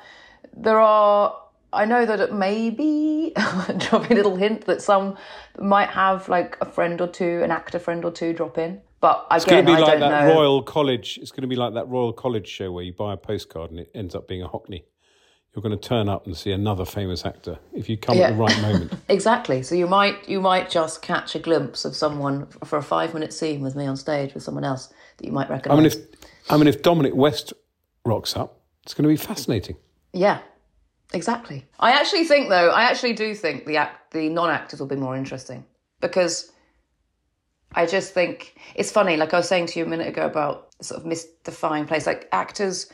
There 0.55 0.79
are 0.79 1.35
I 1.73 1.85
know 1.85 2.05
that 2.05 2.19
it 2.19 2.33
maybe 2.33 3.33
drop 3.77 4.09
a 4.09 4.13
little 4.13 4.35
hint 4.35 4.65
that 4.65 4.81
some 4.81 5.17
might 5.59 5.89
have 5.89 6.29
like 6.29 6.57
a 6.61 6.65
friend 6.65 6.99
or 7.01 7.07
two, 7.07 7.41
an 7.43 7.51
actor 7.51 7.79
friend 7.79 8.05
or 8.05 8.11
two 8.11 8.33
drop 8.33 8.57
in. 8.57 8.81
But 9.01 9.27
again, 9.29 9.35
it's 9.35 9.45
going 9.45 9.65
to 9.65 9.71
be 9.71 9.75
I 9.75 9.79
like 9.79 9.99
that 9.99 10.27
know. 10.27 10.33
Royal 10.33 10.63
College. 10.63 11.19
It's 11.21 11.31
going 11.31 11.41
to 11.41 11.47
be 11.47 11.57
like 11.57 11.73
that 11.73 11.89
Royal 11.89 12.13
College 12.13 12.47
show 12.47 12.71
where 12.71 12.83
you 12.83 12.93
buy 12.93 13.13
a 13.13 13.17
postcard 13.17 13.71
and 13.71 13.81
it 13.81 13.91
ends 13.93 14.15
up 14.15 14.29
being 14.29 14.41
a 14.41 14.47
Hockney. 14.47 14.83
You're 15.53 15.61
going 15.61 15.77
to 15.77 15.87
turn 15.87 16.07
up 16.07 16.25
and 16.25 16.35
see 16.35 16.51
another 16.51 16.85
famous 16.85 17.25
actor 17.25 17.59
if 17.73 17.89
you 17.89 17.97
come 17.97 18.17
yeah. 18.17 18.27
at 18.27 18.29
the 18.31 18.37
right 18.37 18.61
moment. 18.61 18.93
exactly. 19.09 19.61
So 19.61 19.75
you 19.75 19.87
might 19.87 20.27
you 20.27 20.39
might 20.39 20.69
just 20.69 21.01
catch 21.01 21.35
a 21.35 21.39
glimpse 21.39 21.85
of 21.85 21.95
someone 21.95 22.47
for 22.63 22.77
a 22.77 22.81
five 22.81 23.13
minute 23.13 23.33
scene 23.33 23.61
with 23.61 23.75
me 23.75 23.85
on 23.85 23.97
stage 23.97 24.33
with 24.33 24.41
someone 24.41 24.63
else 24.63 24.91
that 25.17 25.25
you 25.25 25.31
might 25.31 25.49
recognise. 25.49 25.77
I 25.77 25.81
mean, 25.81 25.91
if 25.91 25.95
I 26.49 26.57
mean 26.57 26.67
if 26.67 26.81
Dominic 26.81 27.13
West 27.13 27.53
rocks 28.05 28.35
up, 28.37 28.61
it's 28.83 28.93
going 28.93 29.03
to 29.03 29.09
be 29.09 29.17
fascinating. 29.17 29.75
Yeah, 30.13 30.39
Exactly. 31.11 31.65
I 31.79 31.91
actually 31.91 32.25
think, 32.25 32.49
though, 32.49 32.69
I 32.69 32.83
actually 32.83 33.13
do 33.13 33.35
think 33.35 33.65
the 33.65 33.77
act, 33.77 34.13
the 34.13 34.29
non-actors 34.29 34.79
will 34.79 34.87
be 34.87 34.95
more 34.95 35.15
interesting 35.15 35.65
because 36.01 36.51
I 37.75 37.85
just 37.85 38.13
think 38.13 38.55
it's 38.75 38.91
funny. 38.91 39.17
Like 39.17 39.33
I 39.33 39.37
was 39.37 39.47
saying 39.47 39.67
to 39.67 39.79
you 39.79 39.85
a 39.85 39.87
minute 39.87 40.07
ago 40.07 40.25
about 40.25 40.69
sort 40.81 40.99
of 40.99 41.05
mystifying 41.05 41.85
place. 41.85 42.05
Like 42.05 42.27
actors 42.31 42.87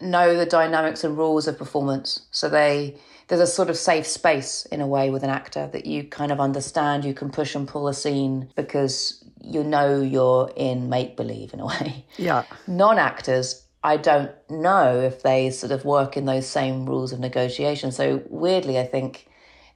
know 0.00 0.36
the 0.36 0.46
dynamics 0.46 1.04
and 1.04 1.16
rules 1.16 1.46
of 1.46 1.58
performance, 1.58 2.26
so 2.30 2.48
they 2.48 2.96
there's 3.28 3.40
a 3.40 3.46
sort 3.46 3.70
of 3.70 3.76
safe 3.76 4.06
space 4.06 4.66
in 4.66 4.80
a 4.80 4.86
way 4.86 5.10
with 5.10 5.22
an 5.22 5.30
actor 5.30 5.68
that 5.72 5.86
you 5.86 6.04
kind 6.04 6.30
of 6.30 6.40
understand. 6.40 7.04
You 7.04 7.14
can 7.14 7.30
push 7.30 7.54
and 7.54 7.66
pull 7.66 7.88
a 7.88 7.94
scene 7.94 8.50
because 8.54 9.24
you 9.40 9.64
know 9.64 10.00
you're 10.00 10.50
in 10.56 10.88
make 10.88 11.16
believe 11.16 11.52
in 11.52 11.60
a 11.60 11.66
way. 11.66 12.06
Yeah. 12.16 12.44
Non 12.66 12.98
actors 12.98 13.66
I 13.84 13.96
don't 13.96 14.30
know 14.48 15.00
if 15.00 15.22
they 15.22 15.50
sort 15.50 15.72
of 15.72 15.84
work 15.84 16.16
in 16.16 16.24
those 16.24 16.46
same 16.46 16.86
rules 16.86 17.12
of 17.12 17.18
negotiation. 17.18 17.90
So 17.90 18.22
weirdly, 18.28 18.78
I 18.78 18.84
think 18.84 19.26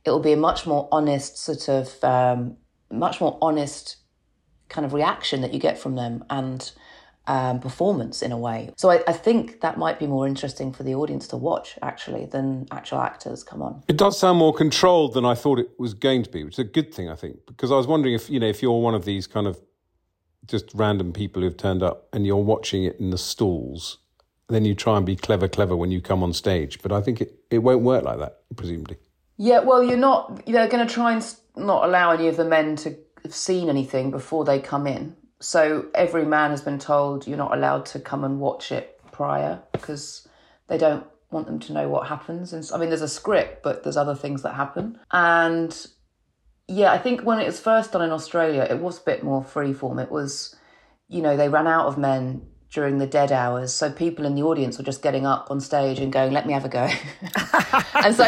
it 0.05 0.11
will 0.11 0.21
be 0.21 0.33
a 0.33 0.37
much 0.37 0.67
more 0.67 0.89
honest 0.93 1.39
sort 1.39 1.69
of, 1.69 2.05
um, 2.05 2.57
much 2.91 3.21
more 3.21 3.37
honest 3.43 3.97
kind 4.69 4.85
of 4.85 4.93
reaction 4.93 5.41
that 5.43 5.53
you 5.53 5.59
get 5.59 5.79
from 5.79 5.97
them 5.97 6.25
and 6.31 6.71
um, 7.27 7.59
performance 7.59 8.23
in 8.23 8.31
a 8.31 8.39
way. 8.39 8.73
So 8.77 8.91
I, 8.91 9.03
I, 9.09 9.13
think 9.13 9.61
that 9.61 9.77
might 9.77 9.99
be 9.99 10.07
more 10.07 10.29
interesting 10.29 10.73
for 10.73 10.85
the 10.85 10.95
audience 10.95 11.27
to 11.29 11.37
watch 11.37 11.77
actually 11.83 12.27
than 12.27 12.67
actual 12.71 13.01
actors 13.01 13.43
come 13.43 13.63
on. 13.63 13.83
It 13.89 13.97
does 13.97 14.19
sound 14.19 14.39
more 14.39 14.55
controlled 14.55 15.15
than 15.15 15.25
I 15.25 15.35
thought 15.35 15.59
it 15.59 15.71
was 15.79 15.93
going 15.93 16.23
to 16.23 16.31
be, 16.31 16.45
which 16.45 16.55
is 16.55 16.61
a 16.61 16.65
good 16.65 16.95
thing, 16.95 17.11
I 17.11 17.17
think, 17.17 17.39
because 17.47 17.73
I 17.73 17.77
was 17.77 17.89
wondering 17.89 18.15
if 18.15 18.31
you 18.31 18.39
know 18.39 18.47
if 18.47 18.63
you're 18.63 18.81
one 18.81 18.95
of 18.95 19.05
these 19.05 19.27
kind 19.27 19.49
of 19.49 19.61
just 20.47 20.71
random 20.75 21.13
people 21.13 21.43
who've 21.43 21.57
turned 21.57 21.83
up 21.83 22.09
and 22.13 22.27
you're 22.27 22.37
watching 22.37 22.85
it 22.85 22.99
in 22.99 23.11
the 23.11 23.19
stalls, 23.19 23.99
then 24.49 24.65
you 24.65 24.75
try 24.75 24.97
and 24.97 25.07
be 25.07 25.17
clever, 25.17 25.49
clever 25.49 25.77
when 25.77 25.91
you 25.91 26.01
come 26.01 26.23
on 26.23 26.33
stage. 26.33 26.81
But 26.83 26.93
I 26.93 27.01
think 27.01 27.21
it, 27.21 27.39
it 27.51 27.59
won't 27.59 27.83
work 27.83 28.05
like 28.05 28.19
that, 28.19 28.39
presumably. 28.57 28.97
Yeah, 29.37 29.61
well, 29.61 29.83
you're 29.83 29.97
not, 29.97 30.47
they're 30.47 30.69
going 30.69 30.87
to 30.87 30.93
try 30.93 31.13
and 31.13 31.35
not 31.57 31.85
allow 31.85 32.13
any 32.13 32.29
of 32.29 32.37
the 32.37 32.45
men 32.45 32.77
to 32.77 32.97
have 33.23 33.35
seen 33.35 33.69
anything 33.69 34.11
before 34.11 34.45
they 34.45 34.61
come 34.61 34.87
in. 34.87 35.17
So 35.41 35.87
every 35.95 36.25
man 36.25 36.51
has 36.51 36.63
been 36.63 36.79
told 36.79 37.27
you're 37.27 37.37
not 37.37 37.57
allowed 37.57 37.87
to 37.87 38.01
come 38.01 38.25
and 38.25 38.41
watch 38.41 38.73
it 38.73 38.99
prior 39.13 39.61
because 39.73 40.27
they 40.69 40.79
don't 40.79 41.07
want 41.31 41.47
them 41.47 41.59
to 41.59 41.73
know 41.73 41.89
what 41.89 42.07
happens. 42.07 42.53
And 42.53 42.69
I 42.73 42.79
mean, 42.79 42.89
there's 42.89 43.03
a 43.03 43.09
script, 43.09 43.63
but 43.63 43.83
there's 43.83 43.97
other 43.97 44.15
things 44.15 44.43
that 44.43 44.55
happen. 44.55 44.99
And 45.11 45.87
yeah, 46.69 46.93
I 46.93 46.99
think 46.99 47.23
when 47.23 47.39
it 47.39 47.47
was 47.47 47.61
first 47.61 47.93
done 47.93 48.03
in 48.03 48.11
Australia, 48.11 48.67
it 48.69 48.81
was 48.81 48.99
a 48.99 49.05
bit 49.05 49.23
more 49.23 49.43
freeform. 49.43 50.03
It 50.03 50.11
was, 50.11 50.57
you 51.09 51.23
know, 51.23 51.37
they 51.37 51.49
ran 51.49 51.67
out 51.67 51.87
of 51.87 51.99
men 51.99 52.43
during 52.71 52.99
the 52.99 53.07
dead 53.07 53.33
hours. 53.33 53.73
So 53.73 53.91
people 53.91 54.27
in 54.27 54.35
the 54.35 54.43
audience 54.43 54.79
were 54.79 54.85
just 54.85 55.03
getting 55.03 55.25
up 55.25 55.51
on 55.51 55.61
stage 55.61 55.99
and 55.99 56.13
going, 56.13 56.33
let 56.33 56.47
me 56.47 56.53
have 56.53 56.65
a 56.65 56.69
go. 56.69 56.81
and 57.95 58.15
so 58.15 58.25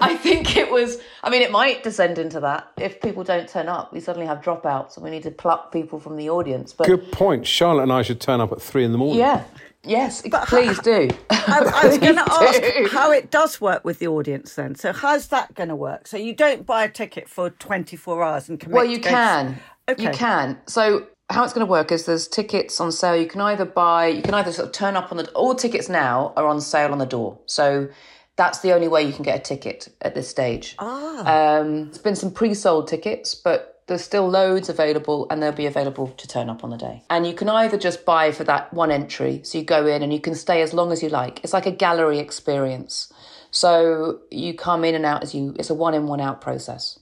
I 0.00 0.16
think 0.16 0.56
it 0.56 0.70
was, 0.70 0.98
I 1.22 1.30
mean, 1.30 1.42
it 1.42 1.50
might 1.50 1.82
descend 1.82 2.18
into 2.18 2.40
that. 2.40 2.70
If 2.78 3.00
people 3.00 3.24
don't 3.24 3.48
turn 3.48 3.68
up, 3.68 3.92
we 3.92 4.00
suddenly 4.00 4.26
have 4.26 4.40
dropouts 4.40 4.96
and 4.96 5.04
we 5.04 5.10
need 5.10 5.24
to 5.24 5.30
pluck 5.30 5.72
people 5.72 5.98
from 5.98 6.16
the 6.16 6.30
audience. 6.30 6.72
But 6.72 6.86
Good 6.86 7.10
point. 7.12 7.46
Charlotte 7.46 7.84
and 7.84 7.92
I 7.92 8.02
should 8.02 8.20
turn 8.20 8.40
up 8.40 8.52
at 8.52 8.62
three 8.62 8.84
in 8.84 8.92
the 8.92 8.98
morning. 8.98 9.18
Yeah. 9.18 9.44
Yes, 9.84 10.22
but 10.22 10.46
please 10.46 10.78
do. 10.78 11.10
I, 11.28 11.80
I 11.82 11.86
was 11.88 11.98
going 11.98 12.14
to 12.14 12.32
ask 12.32 12.92
how 12.92 13.10
it 13.10 13.32
does 13.32 13.60
work 13.60 13.84
with 13.84 13.98
the 13.98 14.06
audience 14.06 14.54
then. 14.54 14.76
So 14.76 14.92
how's 14.92 15.26
that 15.28 15.54
going 15.54 15.70
to 15.70 15.76
work? 15.76 16.06
So 16.06 16.16
you 16.16 16.34
don't 16.34 16.64
buy 16.64 16.84
a 16.84 16.88
ticket 16.88 17.28
for 17.28 17.50
24 17.50 18.22
hours 18.22 18.48
and 18.48 18.60
commit 18.60 18.76
Well, 18.76 18.84
you 18.84 19.00
can. 19.00 19.58
Okay. 19.88 20.04
You 20.04 20.10
can. 20.10 20.60
So 20.66 21.08
how 21.32 21.44
it's 21.44 21.52
going 21.52 21.66
to 21.66 21.70
work 21.70 21.90
is 21.90 22.04
there's 22.04 22.28
tickets 22.28 22.80
on 22.80 22.92
sale. 22.92 23.16
You 23.16 23.26
can 23.26 23.40
either 23.40 23.64
buy, 23.64 24.06
you 24.08 24.22
can 24.22 24.34
either 24.34 24.52
sort 24.52 24.68
of 24.68 24.72
turn 24.72 24.96
up 24.96 25.10
on 25.10 25.18
the, 25.18 25.30
all 25.32 25.54
tickets 25.54 25.88
now 25.88 26.32
are 26.36 26.46
on 26.46 26.60
sale 26.60 26.92
on 26.92 26.98
the 26.98 27.06
door. 27.06 27.38
So 27.46 27.88
that's 28.36 28.60
the 28.60 28.72
only 28.72 28.88
way 28.88 29.02
you 29.02 29.12
can 29.12 29.22
get 29.22 29.38
a 29.38 29.42
ticket 29.42 29.88
at 30.00 30.14
this 30.14 30.28
stage. 30.28 30.76
Ah. 30.78 31.58
Um, 31.60 31.86
there's 31.86 31.98
been 31.98 32.16
some 32.16 32.30
pre-sold 32.30 32.88
tickets, 32.88 33.34
but 33.34 33.82
there's 33.86 34.02
still 34.02 34.28
loads 34.28 34.68
available 34.68 35.26
and 35.30 35.42
they'll 35.42 35.52
be 35.52 35.66
available 35.66 36.08
to 36.08 36.28
turn 36.28 36.48
up 36.48 36.64
on 36.64 36.70
the 36.70 36.76
day. 36.76 37.02
And 37.10 37.26
you 37.26 37.34
can 37.34 37.48
either 37.48 37.76
just 37.76 38.04
buy 38.04 38.30
for 38.32 38.44
that 38.44 38.72
one 38.72 38.90
entry. 38.90 39.40
So 39.44 39.58
you 39.58 39.64
go 39.64 39.86
in 39.86 40.02
and 40.02 40.12
you 40.12 40.20
can 40.20 40.34
stay 40.34 40.62
as 40.62 40.72
long 40.72 40.92
as 40.92 41.02
you 41.02 41.08
like. 41.08 41.40
It's 41.42 41.52
like 41.52 41.66
a 41.66 41.72
gallery 41.72 42.18
experience. 42.18 43.12
So 43.50 44.20
you 44.30 44.54
come 44.54 44.84
in 44.84 44.94
and 44.94 45.04
out 45.04 45.22
as 45.22 45.34
you, 45.34 45.54
it's 45.58 45.70
a 45.70 45.74
one 45.74 45.94
in, 45.94 46.06
one 46.06 46.20
out 46.20 46.40
process. 46.40 46.98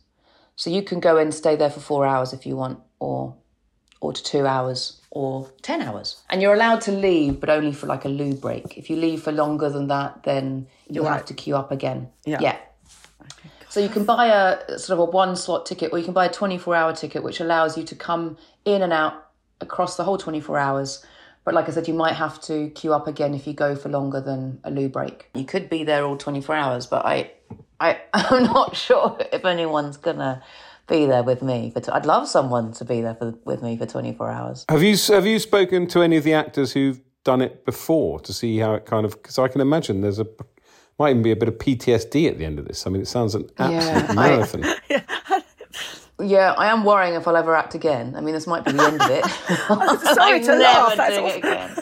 So 0.57 0.69
you 0.69 0.83
can 0.83 1.01
go 1.01 1.17
in 1.17 1.29
and 1.29 1.35
stay 1.35 1.57
there 1.57 1.71
for 1.71 1.81
four 1.81 2.07
hours 2.07 2.33
if 2.33 2.45
you 2.45 2.57
want, 2.57 2.81
or 2.99 3.37
or 4.01 4.13
to 4.13 4.23
two 4.23 4.47
hours 4.47 5.01
or 5.11 5.51
10 5.63 5.83
hours. 5.83 6.23
And 6.31 6.41
you're 6.41 6.55
allowed 6.55 6.81
to 6.83 6.93
leave, 6.93 7.41
but 7.41 7.51
only 7.51 7.73
for 7.73 7.87
like 7.87 8.05
a 8.05 8.09
loo 8.09 8.35
break. 8.35 8.79
If 8.79 8.89
you 8.89 8.97
leave 8.97 9.23
for 9.23 9.33
longer 9.33 9.69
than 9.69 9.89
that, 9.89 10.23
then 10.23 10.67
you'll 10.89 11.05
right. 11.05 11.15
have 11.15 11.27
to 11.27 11.35
queue 11.35 11.57
up 11.57 11.71
again. 11.71 12.09
Yeah. 12.25 12.39
yeah. 12.41 12.57
So 13.69 13.81
you 13.81 13.89
can 13.89 14.05
buy 14.05 14.27
a 14.27 14.79
sort 14.79 14.99
of 14.99 15.09
a 15.09 15.11
one 15.11 15.37
slot 15.37 15.67
ticket 15.67 15.93
or 15.93 15.99
you 15.99 16.05
can 16.05 16.15
buy 16.15 16.27
a 16.27 16.33
24 16.33 16.75
hour 16.75 16.93
ticket, 16.93 17.23
which 17.23 17.41
allows 17.41 17.77
you 17.77 17.85
to 17.85 17.95
come 17.95 18.37
in 18.65 18.83
and 18.83 18.93
out 18.93 19.31
across 19.61 19.97
the 19.97 20.05
whole 20.05 20.19
24 20.19 20.59
hours. 20.59 21.05
But 21.45 21.55
like 21.55 21.69
I 21.69 21.73
said, 21.73 21.89
you 21.89 21.95
might 21.95 22.15
have 22.15 22.41
to 22.43 22.71
queue 22.71 22.93
up 22.93 23.07
again 23.07 23.35
if 23.35 23.47
you 23.47 23.53
go 23.53 23.75
for 23.75 23.89
longer 23.89 24.21
than 24.21 24.61
a 24.65 24.71
loo 24.71 24.89
break. 24.89 25.31
You 25.35 25.45
could 25.45 25.71
be 25.71 25.85
there 25.85 26.05
all 26.05 26.17
24 26.17 26.55
hours, 26.55 26.87
but 26.87 27.05
I, 27.05 27.33
I, 27.81 28.01
I'm 28.13 28.45
not 28.45 28.77
sure 28.77 29.19
if 29.33 29.45
anyone's 29.45 29.97
gonna 29.97 30.43
be 30.91 31.07
there 31.07 31.23
with 31.23 31.41
me. 31.43 31.71
But 31.73 31.89
I'd 31.93 32.05
love 32.05 32.29
someone 32.29 32.73
to 32.75 32.85
be 32.85 33.01
there 33.01 33.15
for, 33.15 33.35
with 33.45 33.63
me 33.63 33.79
for 33.79 33.87
24 33.87 34.31
hours. 34.31 34.65
Have 34.69 34.83
you 34.83 34.97
have 35.15 35.27
you 35.27 35.39
spoken 35.39 35.87
to 35.89 36.03
any 36.03 36.17
of 36.19 36.25
the 36.25 36.35
actors 36.35 36.73
who've 36.73 37.01
done 37.25 37.41
it 37.41 37.65
before 37.65 38.21
to 38.21 38.33
see 38.35 38.59
how 38.59 38.75
it 38.75 38.85
kind 38.85 39.07
of? 39.07 39.13
Because 39.13 39.39
I 39.39 39.49
can 39.49 39.61
imagine 39.63 40.03
there's 40.03 40.19
a 40.19 40.27
might 40.99 41.11
even 41.11 41.23
be 41.23 41.31
a 41.31 41.37
bit 41.37 41.49
of 41.49 41.55
PTSD 41.55 42.29
at 42.29 42.37
the 42.37 42.45
end 42.45 42.59
of 42.59 42.69
this. 42.69 42.87
I 42.87 42.91
mean, 42.91 43.01
it 43.01 43.09
sounds 43.09 43.35
an 43.35 43.49
absolute 43.57 43.83
Yeah, 43.83 44.07
I- 44.11 44.15
marathon. 44.15 44.65
Yeah, 46.23 46.53
I 46.59 46.67
am 46.67 46.85
worrying 46.85 47.15
if 47.15 47.27
I'll 47.27 47.37
ever 47.37 47.57
act 47.57 47.75
again. 47.75 48.15
I 48.15 48.21
mean, 48.21 48.35
this 48.35 48.47
might 48.47 48.63
be 48.63 48.73
the 48.73 48.83
end 48.83 49.01
of 49.01 49.11
it. 49.11 49.25
sorry 50.15 50.35
I'm 50.35 50.43
to 50.43 50.47
never 50.49 50.61
laugh, 50.63 50.97
that's 50.97 51.15
doing 51.17 51.27
it 51.29 51.37
again. 51.39 51.77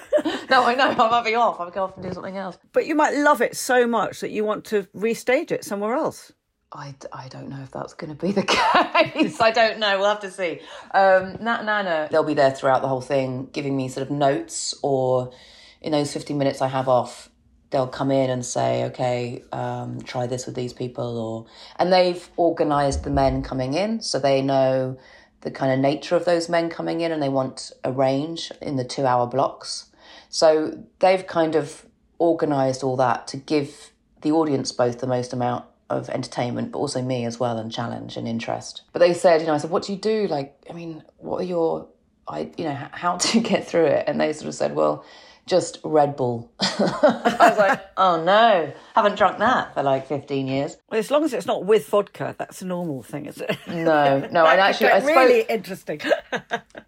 No, 0.49 0.65
I 0.65 0.77
know. 0.77 0.91
I 0.91 0.95
might 0.95 1.25
be 1.25 1.35
off. 1.35 1.59
I'll 1.59 1.71
go 1.71 1.83
off 1.85 1.97
and 1.97 2.05
do 2.07 2.13
something 2.13 2.37
else. 2.37 2.57
But 2.73 2.87
you 2.87 2.95
might 2.95 3.15
love 3.15 3.43
it 3.43 3.57
so 3.57 3.87
much 3.87 4.21
that 4.21 4.31
you 4.31 4.45
want 4.45 4.65
to 4.67 4.85
restage 4.97 5.51
it 5.51 5.65
somewhere 5.65 5.95
else. 5.95 6.33
I, 6.71 6.95
I 7.13 7.29
don't 7.29 7.49
know 7.49 7.61
if 7.63 7.71
that's 7.71 7.95
going 7.95 8.15
to 8.15 8.27
be 8.27 8.33
the 8.33 8.43
case. 9.15 9.41
I 9.41 9.51
don't 9.51 9.79
know. 9.79 9.99
We'll 9.99 10.09
have 10.09 10.21
to 10.21 10.31
see. 10.31 10.61
Um, 10.93 11.39
Nat 11.41 11.61
and 11.61 11.71
Anna, 11.71 12.09
they'll 12.11 12.25
be 12.25 12.35
there 12.35 12.51
throughout 12.51 12.83
the 12.83 12.89
whole 12.89 13.01
thing, 13.01 13.49
giving 13.53 13.77
me 13.77 13.89
sort 13.89 14.07
of 14.07 14.11
notes, 14.13 14.75
or 14.83 15.33
in 15.81 15.93
those 15.93 16.13
15 16.13 16.37
minutes 16.37 16.61
I 16.61 16.69
have 16.69 16.89
off, 16.89 17.31
they'll 17.71 17.87
come 17.87 18.11
in 18.11 18.29
and 18.29 18.45
say, 18.45 18.85
okay, 18.85 19.43
um, 19.53 20.03
try 20.03 20.27
this 20.27 20.45
with 20.45 20.55
these 20.55 20.75
people. 20.75 21.19
or 21.19 21.47
And 21.77 21.93
they've 21.93 22.29
organised 22.39 23.05
the 23.05 23.11
men 23.11 23.43
coming 23.43 23.73
in, 23.73 24.03
so 24.03 24.19
they 24.19 24.43
know 24.43 24.99
the 25.41 25.51
kind 25.51 25.73
of 25.73 25.79
nature 25.79 26.17
of 26.17 26.27
those 26.27 26.51
men 26.51 26.69
coming 26.69 27.01
in, 27.01 27.13
and 27.13 27.23
they 27.23 27.29
want 27.31 27.73
a 27.83 27.93
range 27.93 28.53
in 28.61 28.77
the 28.77 28.85
two 28.85 29.07
hour 29.07 29.27
blocks. 29.27 29.87
So 30.29 30.85
they've 30.99 31.27
kind 31.27 31.55
of 31.55 31.87
organised 32.21 32.83
all 32.83 32.97
that 32.97 33.27
to 33.29 33.39
give 33.39 33.93
the 34.21 34.33
audience 34.33 34.73
both 34.73 34.99
the 34.99 35.07
most 35.07 35.33
amount 35.33 35.65
of 35.91 36.09
entertainment, 36.11 36.73
but 36.73 36.79
also 36.79 37.03
me 37.03 37.25
as 37.25 37.41
well, 37.41 37.59
and 37.59 37.73
challenge 37.73 38.17
and 38.17 38.29
interest. 38.29 38.83
But 38.93 39.01
they 39.01 39.15
said, 39.15 39.41
you 39.41 39.47
know, 39.47 39.55
I 39.55 39.59
said, 39.59 39.71
what 39.71 39.85
do 39.85 39.93
you 39.93 39.99
do? 39.99 40.27
Like, 40.27 40.55
I 40.69 40.73
mean, 40.73 41.03
what 41.19 41.41
are 41.41 41.45
your, 41.45 41.89
I, 42.27 42.51
you 42.57 42.65
know, 42.65 42.89
how 42.93 43.17
to 43.19 43.41
get 43.41 43.67
through 43.67 43.87
it? 43.87 44.05
And 44.07 44.21
they 44.21 44.33
sort 44.33 44.49
of 44.49 44.55
said, 44.55 44.75
well, 44.75 45.05
just 45.47 45.79
Red 45.83 46.15
Bull. 46.15 46.53
I 46.61 47.37
was 47.41 47.59
like, 47.59 47.81
oh 47.97 48.23
no, 48.23 48.71
haven't 48.95 49.17
drunk 49.17 49.39
that 49.39 49.73
for 49.73 49.83
like 49.83 50.07
15 50.07 50.47
years. 50.47 50.77
Well, 50.91 51.01
as 51.01 51.11
long 51.11 51.25
as 51.25 51.33
it's 51.33 51.47
not 51.47 51.65
with 51.65 51.89
vodka, 51.89 52.37
that's 52.39 52.61
a 52.61 52.67
normal 52.67 53.03
thing, 53.03 53.25
is 53.25 53.41
it? 53.41 53.57
No, 53.67 54.29
no, 54.31 54.47
and 54.47 54.61
actually, 54.61 54.91
I 54.91 55.01
spoke. 55.01 55.17
really 55.17 55.41
interesting. 55.49 56.03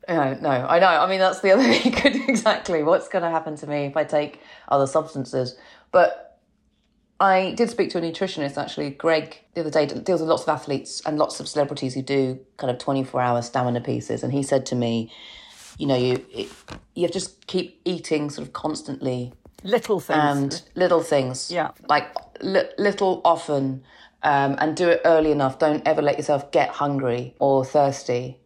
No, 0.07 0.35
no, 0.35 0.51
I 0.51 0.79
know. 0.79 0.87
I 0.89 1.09
mean, 1.09 1.21
that's 1.21 1.41
the 1.41 1.53
other 1.53 1.63
thing. 1.63 2.29
Exactly 2.29 2.83
what's 2.83 3.09
going 3.09 3.25
to 3.25 3.31
happen 3.31 3.57
to 3.57 3.67
me 3.67 3.87
if 3.87 3.97
I 3.97 4.05
take 4.05 4.41
other 4.69 4.87
substances. 4.87 5.57
But 5.91 6.30
I 7.21 7.53
did 7.53 7.69
speak 7.71 7.91
to 7.91 7.99
a 7.99 8.01
nutritionist 8.01 8.57
actually, 8.57 8.91
Greg, 8.91 9.39
the 9.55 9.61
other 9.61 9.71
day. 9.71 9.87
Deals 9.87 10.21
with 10.21 10.31
lots 10.31 10.45
of 10.45 10.49
athletes 10.49 11.03
and 11.05 11.19
lots 11.19 11.39
of 11.39 11.49
celebrities 11.49 11.95
who 11.95 12.03
do 12.03 12.41
kind 12.57 12.71
of 12.71 12.79
twenty 12.79 13.05
four 13.05 13.21
hour 13.21 13.43
stamina 13.43 13.81
pieces, 13.83 14.23
and 14.23 14.33
he 14.33 14.43
said 14.43 14.65
to 14.67 14.75
me, 14.75 15.13
you 15.79 15.87
know, 15.87 15.97
you 15.97 16.25
it, 16.33 16.49
you 16.95 17.03
have 17.03 17.13
just 17.13 17.47
keep 17.47 17.81
eating 17.85 18.31
sort 18.31 18.47
of 18.47 18.53
constantly 18.55 19.35
Little 19.63 20.01
things. 20.01 20.19
and 20.19 20.63
little 20.75 21.03
things. 21.03 21.51
Yeah. 21.51 21.73
Like 21.89 22.07
li- 22.41 22.71
little 22.79 23.21
often 23.25 23.83
um, 24.23 24.57
and 24.59 24.75
do 24.75 24.89
it 24.89 25.03
early 25.05 25.31
enough. 25.33 25.59
Don't 25.59 25.87
ever 25.87 26.01
let 26.01 26.17
yourself 26.17 26.51
get 26.51 26.71
hungry 26.71 27.35
or 27.39 27.65
thirsty. 27.65 28.41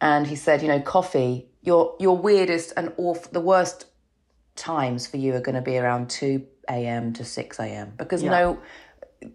And 0.00 0.26
he 0.26 0.36
said, 0.36 0.62
you 0.62 0.68
know, 0.68 0.80
coffee, 0.80 1.48
your, 1.62 1.94
your 1.98 2.16
weirdest 2.16 2.72
and 2.76 2.92
awful, 2.96 3.30
the 3.32 3.40
worst 3.40 3.86
times 4.56 5.06
for 5.06 5.18
you 5.18 5.34
are 5.34 5.40
going 5.40 5.54
to 5.56 5.60
be 5.60 5.76
around 5.76 6.08
2 6.08 6.44
a.m. 6.68 7.12
to 7.14 7.24
6 7.24 7.58
a.m. 7.60 7.92
Because 7.96 8.22
no, 8.22 8.58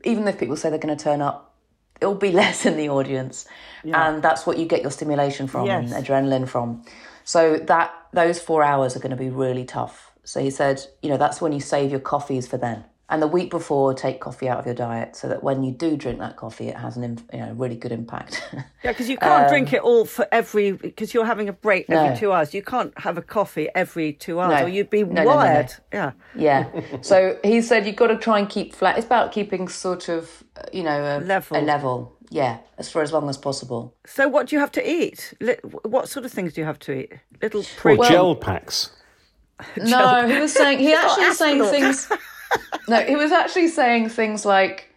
even 0.04 0.28
if 0.28 0.38
people 0.40 0.56
say 0.56 0.70
they're 0.70 0.80
going 0.80 0.96
to 0.96 1.04
turn 1.04 1.22
up, 1.22 1.56
it'll 2.02 2.16
be 2.16 2.32
less 2.44 2.66
in 2.66 2.78
the 2.78 2.90
audience. 2.90 3.46
And 3.86 4.24
that's 4.24 4.46
what 4.46 4.58
you 4.58 4.66
get 4.66 4.82
your 4.82 4.92
stimulation 4.92 5.48
from 5.48 5.66
Yes. 5.66 5.92
and 5.92 6.06
adrenaline 6.06 6.48
from. 6.48 6.84
So 7.26 7.58
that 7.58 7.94
those 8.14 8.40
four 8.40 8.64
hours 8.64 8.96
are 8.96 9.00
going 9.00 9.12
to 9.12 9.18
be 9.18 9.30
really 9.30 9.66
tough. 9.66 10.12
So 10.24 10.40
he 10.40 10.50
said, 10.50 10.82
you 11.02 11.10
know, 11.10 11.18
that's 11.18 11.42
when 11.42 11.52
you 11.52 11.60
save 11.60 11.92
your 11.92 12.00
coffees 12.00 12.48
for 12.48 12.58
then. 12.58 12.86
And 13.14 13.22
the 13.22 13.28
week 13.28 13.52
before, 13.52 13.94
take 13.94 14.20
coffee 14.20 14.50
out 14.50 14.58
of 14.58 14.66
your 14.66 14.74
diet 14.74 15.16
so 15.16 15.28
that 15.30 15.44
when 15.44 15.62
you 15.64 15.72
do 15.72 15.96
drink 15.96 16.18
that 16.18 16.36
coffee, 16.36 16.68
it 16.70 16.76
has 16.76 16.98
an 16.98 17.20
you 17.32 17.40
know 17.42 17.54
really 17.54 17.76
good 17.76 17.92
impact. 17.92 18.42
Yeah, 18.52 18.64
because 18.92 19.08
you 19.08 19.18
can't 19.30 19.48
drink 19.50 19.72
it 19.72 19.82
all 19.82 20.06
for 20.06 20.28
every 20.32 20.72
because 20.72 21.14
you're 21.14 21.28
having 21.28 21.48
a 21.48 21.54
break 21.54 21.88
every 21.92 22.08
Um, 22.08 22.14
No. 22.16 22.20
two 22.20 22.32
hours. 22.34 22.56
You 22.56 22.64
can't 22.64 22.92
have 22.98 23.20
a 23.20 23.22
coffee 23.22 23.68
every 23.76 24.14
two 24.14 24.40
hours, 24.40 24.62
No. 24.62 24.66
or 24.66 24.68
you'd 24.68 24.90
be 24.90 25.04
No, 25.04 25.12
no, 25.14 25.24
no, 25.26 25.30
no. 25.30 25.36
wired. 25.36 25.74
Yeah, 25.94 26.12
Yeah. 26.34 26.66
So 27.04 27.38
he 27.44 27.62
said 27.62 27.86
you've 27.86 27.98
got 27.98 28.08
to 28.08 28.18
try 28.18 28.40
and 28.40 28.50
keep 28.50 28.74
flat. 28.74 28.98
It's 28.98 29.06
about 29.06 29.32
keeping 29.32 29.68
sort 29.68 30.10
of, 30.10 30.44
uh, 30.58 30.64
you 30.74 30.82
know, 30.82 31.00
a 31.00 31.22
Level. 31.22 31.58
A 31.58 31.62
level. 31.62 32.18
Yeah, 32.32 32.58
as 32.80 32.90
for 32.90 33.04
as 33.04 33.12
long 33.14 33.30
as 33.30 33.38
possible. 33.38 33.94
So 34.08 34.28
what 34.28 34.48
do 34.48 34.56
you 34.56 34.60
have 34.60 34.72
to 34.72 34.82
eat? 34.98 35.36
What 35.84 36.10
sort 36.10 36.26
of 36.26 36.32
things 36.32 36.54
do 36.54 36.62
you 36.62 36.66
have 36.66 36.80
to 36.80 36.92
eat? 36.94 37.12
Little 37.44 37.62
Or 37.62 37.66
pre- 37.78 37.98
gel 38.10 38.36
packs. 38.36 38.90
No, 39.78 40.28
he 40.28 40.40
was 40.40 40.52
saying 40.52 40.80
he 40.80 40.94
actually 41.02 41.26
was 41.28 41.38
saying 41.38 41.64
things. 41.66 42.10
No, 42.88 43.00
he 43.02 43.16
was 43.16 43.32
actually 43.32 43.68
saying 43.70 44.10
things 44.10 44.46
like. 44.46 44.90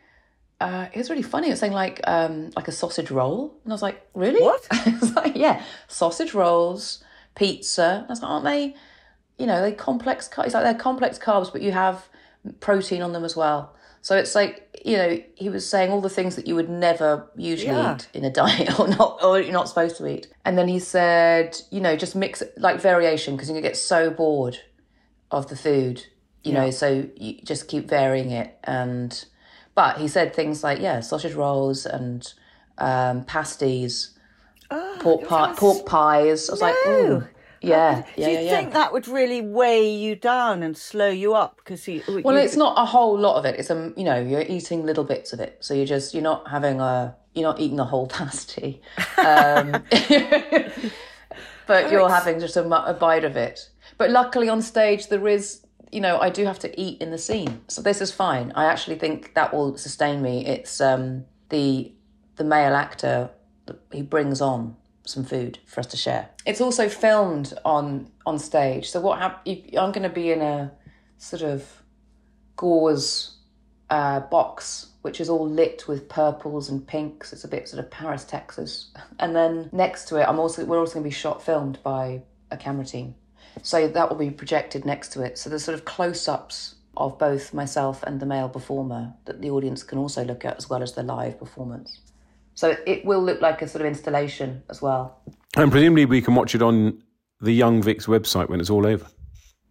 Uh, 0.59 0.87
it 0.95 0.97
was 0.99 1.11
really 1.11 1.23
funny. 1.23 1.49
It 1.49 1.51
was 1.51 1.61
saying 1.61 1.75
like 1.75 2.01
um, 2.05 2.51
like 2.57 2.67
a 2.67 2.73
sausage 2.73 3.11
roll, 3.11 3.55
and 3.65 3.73
I 3.73 3.75
was 3.75 3.83
like, 3.83 4.05
really? 4.15 4.41
What? 4.43 4.67
I 4.71 4.97
was 5.01 5.15
like, 5.15 5.37
yeah, 5.37 5.63
sausage 5.87 6.33
rolls, 6.35 7.05
pizza. 7.35 7.99
And 8.01 8.07
I 8.07 8.09
was 8.09 8.23
like, 8.23 8.31
aren't 8.31 8.45
they? 8.45 8.75
You 9.39 9.47
know, 9.47 9.61
they 9.61 9.73
complex. 9.73 10.29
car- 10.29 10.47
It's 10.47 10.55
like 10.55 10.65
they're 10.65 10.75
complex 10.75 11.19
carbs, 11.19 11.53
but 11.53 11.61
you 11.63 11.73
have 11.73 12.09
protein 12.61 13.03
on 13.03 13.13
them 13.13 13.25
as 13.25 13.37
well. 13.37 13.75
So 14.01 14.17
it's 14.17 14.35
like 14.35 14.63
you 14.85 14.97
know, 14.97 15.21
he 15.35 15.49
was 15.51 15.69
saying 15.69 15.91
all 15.91 16.01
the 16.01 16.09
things 16.09 16.37
that 16.37 16.47
you 16.47 16.55
would 16.55 16.71
never 16.71 17.29
usually 17.37 17.73
Yeah. 17.73 17.97
eat 17.97 18.09
in 18.15 18.25
a 18.25 18.31
diet 18.43 18.79
or 18.81 18.89
not, 18.89 19.23
or 19.23 19.39
you're 19.41 19.53
not 19.53 19.69
supposed 19.69 19.97
to 19.99 20.07
eat. 20.07 20.29
And 20.45 20.57
then 20.57 20.69
he 20.69 20.79
said, 20.79 21.57
you 21.71 21.81
know, 21.81 21.97
just 21.97 22.17
mix 22.17 22.41
it 22.41 22.55
like 22.57 22.81
variation 22.81 23.35
because 23.37 23.49
you 23.51 23.55
can 23.55 23.63
get 23.63 23.77
so 23.77 24.11
bored 24.11 24.59
of 25.31 25.49
the 25.49 25.57
food, 25.57 26.07
you 26.47 26.53
know, 26.53 26.71
so 26.71 27.09
you 27.17 27.35
just 27.45 27.69
keep 27.69 27.89
varying 27.89 28.31
it. 28.31 28.57
And, 28.65 29.25
but 29.75 29.99
he 29.99 30.09
said 30.09 30.35
things 30.35 30.63
like, 30.63 30.81
yeah, 30.81 31.01
sausage 31.01 31.35
rolls 31.35 31.87
and 31.87 32.33
um, 32.79 33.25
pasties, 33.25 34.17
pork, 35.01 35.27
pie, 35.29 35.55
pork 35.57 35.87
pies. 35.87 36.49
I 36.49 36.53
was 36.53 36.63
like, 36.63 36.75
No. 36.87 36.93
ooh, 36.93 37.29
yeah, 37.61 38.03
Do 38.03 38.23
yeah, 38.23 38.29
you 38.29 38.35
yeah, 38.35 38.41
yeah. 38.41 38.57
think 38.57 38.73
that 38.75 38.93
would 38.93 39.09
really 39.09 39.41
weigh 39.41 39.91
you 39.91 40.15
down 40.15 40.63
and 40.63 40.77
slow 40.77 41.09
you 41.09 41.35
up? 41.35 41.57
Because 41.57 41.85
he 41.85 42.03
Well, 42.07 42.37
it's 42.37 42.57
not 42.57 42.79
a 42.79 42.85
whole 42.85 43.19
lot 43.19 43.37
of 43.37 43.45
it. 43.45 43.59
It's 43.59 43.71
a 43.71 43.93
you 43.97 44.05
know 44.05 44.21
you're 44.21 44.43
eating 44.43 44.85
little 44.85 45.05
bits 45.05 45.33
of 45.33 45.41
it, 45.41 45.57
so 45.61 45.75
you're 45.75 45.87
just 45.87 46.15
you're 46.15 46.23
not 46.23 46.49
having 46.49 46.81
a 46.81 47.17
you're 47.35 47.49
not 47.49 47.59
eating 47.61 47.77
the 47.77 47.85
whole 47.85 48.07
pasty, 48.19 48.81
um, 49.19 49.83
but 51.67 51.91
you're 51.91 52.09
having 52.09 52.41
just 52.41 52.57
a, 52.57 52.65
a 52.89 52.95
bite 52.95 53.25
of 53.25 53.37
it. 53.37 53.69
But 53.99 54.11
luckily 54.11 54.49
on 54.49 54.63
stage 54.63 55.09
there 55.09 55.27
is 55.27 55.66
you 55.93 56.01
know 56.01 56.19
I 56.19 56.31
do 56.31 56.45
have 56.45 56.59
to 56.61 56.81
eat 56.81 57.01
in 57.01 57.11
the 57.11 57.19
scene, 57.19 57.61
so 57.69 57.83
this 57.83 58.01
is 58.01 58.13
fine. 58.13 58.53
I 58.55 58.67
actually 58.67 58.97
think 58.97 59.35
that 59.35 59.53
will 59.53 59.77
sustain 59.77 60.23
me. 60.23 60.47
It's 60.47 60.81
um, 60.81 61.25
the 61.49 61.93
the 62.37 62.45
male 62.45 62.75
actor 62.75 63.31
he 63.93 64.03
brings 64.03 64.41
on 64.41 64.77
some 65.05 65.25
food 65.25 65.59
for 65.67 65.81
us 65.81 65.87
to 65.87 65.97
share. 65.97 66.29
It's 66.45 66.61
also 66.61 66.89
filmed 66.89 67.55
on 67.65 68.11
on 68.25 68.39
stage. 68.39 68.91
So 68.91 69.01
what 69.01 69.19
hap- 69.19 69.47
I'm 69.47 69.93
going 69.93 70.03
to 70.03 70.09
be 70.09 70.31
in 70.31 70.43
a 70.43 70.73
sort 71.19 71.43
of 71.43 71.83
gauze 72.57 73.37
uh, 73.91 74.21
box, 74.21 74.89
which 75.03 75.21
is 75.21 75.29
all 75.29 75.49
lit 75.49 75.87
with 75.87 76.09
purples 76.09 76.69
and 76.69 76.87
pinks. 76.87 77.33
It's 77.33 77.45
a 77.45 77.49
bit 77.49 77.69
sort 77.69 77.85
of 77.85 77.91
Paris, 77.91 78.25
Texas. 78.25 78.91
And 79.19 79.35
then 79.35 79.71
next 79.73 80.09
to 80.09 80.17
it, 80.17 80.29
I'm 80.29 80.39
also 80.39 80.65
we're 80.65 80.79
also 80.79 80.95
going 80.95 81.05
to 81.05 81.09
be 81.09 81.15
shot 81.15 81.43
filmed 81.43 81.79
by 81.83 82.23
a 82.51 82.57
camera 82.57 82.85
team. 82.85 83.15
So 83.63 83.89
that 83.89 84.11
will 84.11 84.17
be 84.17 84.31
projected 84.31 84.85
next 84.85 85.13
to 85.13 85.23
it. 85.23 85.39
So 85.39 85.51
there's 85.51 85.65
sort 85.65 85.77
of 85.77 85.85
close-ups 85.85 86.77
of 86.97 87.19
both 87.19 87.53
myself 87.53 88.03
and 88.03 88.21
the 88.21 88.27
male 88.27 88.49
performer 88.49 89.13
that 89.27 89.43
the 89.43 89.51
audience 89.51 89.83
can 89.83 89.99
also 89.99 90.25
look 90.25 90.45
at 90.45 90.57
as 90.57 90.71
well 90.71 90.83
as 90.83 90.93
the 90.93 91.03
live 91.03 91.39
performance. 91.39 92.01
So 92.55 92.77
it 92.87 93.05
will 93.05 93.23
look 93.23 93.41
like 93.41 93.61
a 93.61 93.69
sort 93.69 93.83
of 93.83 93.87
installation 93.87 94.63
as 94.71 94.81
well. 94.81 95.21
And 95.57 95.71
presumably 95.71 96.07
we 96.07 96.23
can 96.23 96.35
watch 96.35 96.55
it 96.55 96.63
on 96.63 97.03
the 97.41 97.53
Young 97.53 97.83
Vic's 97.83 98.07
website 98.07 98.49
when 98.49 98.61
it's 98.61 98.71
all 98.71 98.87
over. 98.87 99.07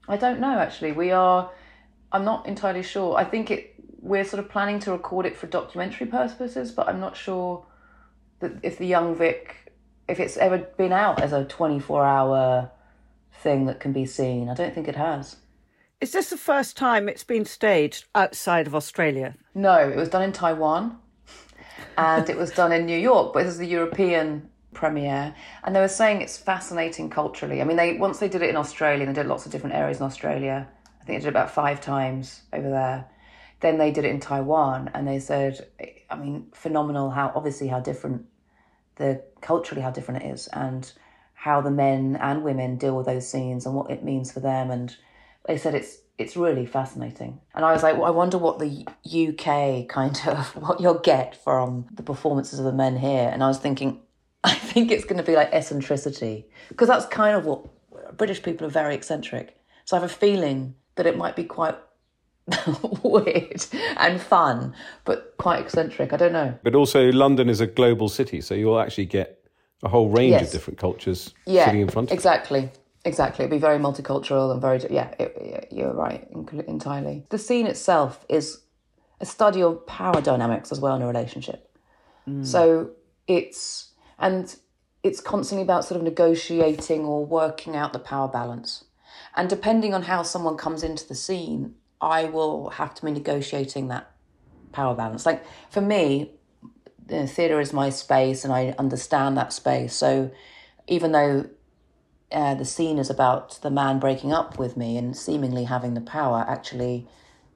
I 0.07 0.17
don't 0.17 0.39
know 0.39 0.59
actually. 0.59 0.91
We 0.91 1.11
are. 1.11 1.49
I'm 2.11 2.23
not 2.23 2.45
entirely 2.45 2.83
sure. 2.83 3.17
I 3.17 3.23
think 3.23 3.51
it. 3.51 3.73
We're 4.01 4.23
sort 4.23 4.43
of 4.43 4.51
planning 4.51 4.79
to 4.81 4.91
record 4.91 5.25
it 5.25 5.35
for 5.35 5.47
documentary 5.47 6.05
purposes, 6.05 6.71
but 6.71 6.87
I'm 6.87 6.99
not 6.99 7.17
sure 7.17 7.65
that 8.39 8.51
if 8.61 8.77
the 8.77 8.85
Young 8.85 9.15
Vic, 9.15 9.73
if 10.07 10.19
it's 10.19 10.37
ever 10.37 10.59
been 10.59 10.93
out 10.93 11.23
as 11.23 11.33
a 11.33 11.43
24 11.43 12.05
hour 12.05 12.71
thing 13.45 13.67
that 13.67 13.79
can 13.79 13.93
be 13.93 14.07
seen. 14.07 14.49
I 14.49 14.55
don't 14.55 14.73
think 14.73 14.87
it 14.87 14.95
has. 14.95 15.37
Is 16.01 16.11
this 16.11 16.31
the 16.31 16.45
first 16.51 16.75
time 16.75 17.07
it's 17.07 17.23
been 17.23 17.45
staged 17.45 18.05
outside 18.15 18.65
of 18.67 18.73
Australia? 18.75 19.35
No, 19.53 19.77
it 19.77 19.95
was 19.95 20.09
done 20.09 20.23
in 20.23 20.33
Taiwan, 20.33 20.97
and 21.95 22.27
it 22.27 22.37
was 22.37 22.51
done 22.51 22.71
in 22.73 22.85
New 22.87 22.97
York. 22.97 23.33
But 23.33 23.43
this 23.43 23.53
is 23.53 23.59
the 23.59 23.67
European 23.79 24.49
premiere, 24.73 25.35
and 25.63 25.73
they 25.75 25.79
were 25.79 25.97
saying 26.01 26.21
it's 26.21 26.37
fascinating 26.37 27.09
culturally. 27.09 27.61
I 27.61 27.65
mean, 27.65 27.77
they 27.77 27.97
once 27.97 28.17
they 28.19 28.27
did 28.27 28.41
it 28.41 28.49
in 28.49 28.57
Australia, 28.57 29.05
they 29.05 29.13
did 29.13 29.27
lots 29.27 29.45
of 29.45 29.51
different 29.51 29.75
areas 29.75 29.99
in 29.99 30.05
Australia. 30.05 30.67
I 30.99 31.03
think 31.05 31.19
they 31.19 31.23
did 31.23 31.27
it 31.27 31.37
about 31.37 31.51
five 31.51 31.79
times 31.79 32.41
over 32.51 32.69
there. 32.69 33.05
Then 33.61 33.77
they 33.77 33.91
did 33.91 34.05
it 34.05 34.09
in 34.09 34.19
Taiwan, 34.19 34.89
and 34.95 35.07
they 35.07 35.19
said, 35.19 35.53
I 36.09 36.15
mean, 36.23 36.47
phenomenal 36.51 37.11
how 37.11 37.31
obviously 37.35 37.67
how 37.67 37.79
different 37.79 38.25
the 38.95 39.21
culturally 39.41 39.83
how 39.83 39.91
different 39.91 40.23
it 40.23 40.27
is 40.33 40.47
and 40.47 40.91
how 41.35 41.61
the 41.61 41.71
men 41.71 42.17
and 42.19 42.43
women 42.43 42.77
deal 42.77 42.97
with 42.97 43.05
those 43.05 43.29
scenes 43.29 43.65
and 43.65 43.75
what 43.75 43.91
it 43.91 44.03
means 44.03 44.31
for 44.31 44.39
them. 44.39 44.71
And 44.71 44.95
they 45.47 45.57
said 45.57 45.75
it's 45.75 45.99
it's 46.17 46.37
really 46.37 46.65
fascinating. 46.65 47.39
And 47.53 47.65
I 47.65 47.73
was 47.73 47.83
like, 47.83 47.95
well, 47.95 48.05
I 48.05 48.09
wonder 48.09 48.37
what 48.37 48.59
the 48.59 48.85
UK 49.05 49.87
kind 49.87 50.19
of 50.27 50.55
what 50.55 50.79
you'll 50.79 50.99
get 50.99 51.41
from 51.43 51.85
the 51.93 52.03
performances 52.03 52.57
of 52.57 52.65
the 52.65 52.71
men 52.71 52.97
here. 52.97 53.29
And 53.31 53.43
I 53.43 53.47
was 53.47 53.59
thinking, 53.59 54.01
I 54.43 54.55
think 54.55 54.91
it's 54.91 55.05
going 55.05 55.17
to 55.17 55.23
be 55.23 55.35
like 55.35 55.49
eccentricity 55.51 56.45
because 56.69 56.87
that's 56.87 57.05
kind 57.05 57.35
of 57.35 57.45
what 57.45 57.65
British 58.17 58.41
people 58.41 58.65
are 58.65 58.71
very 58.71 58.95
eccentric. 58.95 59.59
So 59.85 59.95
I 59.95 59.99
have 59.99 60.09
a 60.09 60.13
feeling 60.13 60.75
that 60.95 61.05
it 61.05 61.17
might 61.17 61.35
be 61.35 61.43
quite 61.43 61.75
weird 63.03 63.65
and 63.97 64.21
fun, 64.21 64.73
but 65.03 65.35
quite 65.37 65.59
eccentric. 65.59 66.13
I 66.13 66.17
don't 66.17 66.33
know. 66.33 66.57
But 66.63 66.75
also, 66.75 67.11
London 67.11 67.49
is 67.49 67.59
a 67.59 67.67
global 67.67 68.09
city, 68.09 68.41
so 68.41 68.53
you'll 68.55 68.79
actually 68.79 69.05
get 69.05 69.34
a 69.85 69.87
whole 69.87 70.09
range 70.09 70.31
yes. 70.31 70.47
of 70.47 70.51
different 70.51 70.79
cultures 70.79 71.33
yeah, 71.45 71.65
sitting 71.65 71.81
in 71.81 71.87
front. 71.87 72.09
Of 72.09 72.15
exactly. 72.15 72.71
Exactly, 73.05 73.45
it'd 73.45 73.51
be 73.51 73.59
very 73.59 73.77
multicultural 73.77 74.51
and 74.51 74.59
very 74.59 74.81
yeah. 74.89 75.13
It, 75.19 75.67
you're 75.71 75.93
right 75.93 76.27
entirely. 76.67 77.23
The 77.29 77.37
scene 77.37 77.67
itself 77.67 78.25
is 78.27 78.63
a 79.21 79.27
study 79.27 79.61
of 79.61 79.85
power 79.85 80.21
dynamics 80.21 80.71
as 80.71 80.79
well 80.79 80.95
in 80.95 81.03
a 81.03 81.07
relationship. 81.07 81.69
Mm. 82.27 82.43
So 82.43 82.89
it's 83.27 83.91
and 84.17 84.55
it's 85.03 85.21
constantly 85.21 85.61
about 85.61 85.85
sort 85.85 85.99
of 85.99 86.03
negotiating 86.03 87.05
or 87.05 87.23
working 87.23 87.75
out 87.75 87.93
the 87.93 87.99
power 87.99 88.27
balance. 88.27 88.85
And 89.35 89.47
depending 89.47 89.93
on 89.93 90.01
how 90.01 90.23
someone 90.23 90.57
comes 90.57 90.81
into 90.81 91.07
the 91.07 91.13
scene, 91.13 91.75
I 92.01 92.25
will 92.25 92.71
have 92.71 92.95
to 92.95 93.05
be 93.05 93.11
negotiating 93.11 93.89
that 93.89 94.09
power 94.71 94.95
balance. 94.95 95.27
Like 95.27 95.43
for 95.69 95.81
me, 95.81 96.31
the 97.07 97.27
theatre 97.27 97.59
is 97.59 97.73
my 97.73 97.89
space 97.89 98.43
and 98.43 98.53
I 98.53 98.73
understand 98.77 99.37
that 99.37 99.53
space. 99.53 99.93
So 99.93 100.31
even 100.87 101.11
though 101.11 101.49
uh, 102.31 102.55
the 102.55 102.65
scene 102.65 102.97
is 102.97 103.09
about 103.09 103.59
the 103.61 103.69
man 103.69 103.99
breaking 103.99 104.33
up 104.33 104.57
with 104.57 104.75
me 104.75 104.97
and 104.97 105.15
seemingly 105.15 105.65
having 105.65 105.93
the 105.93 106.01
power, 106.01 106.45
actually 106.47 107.07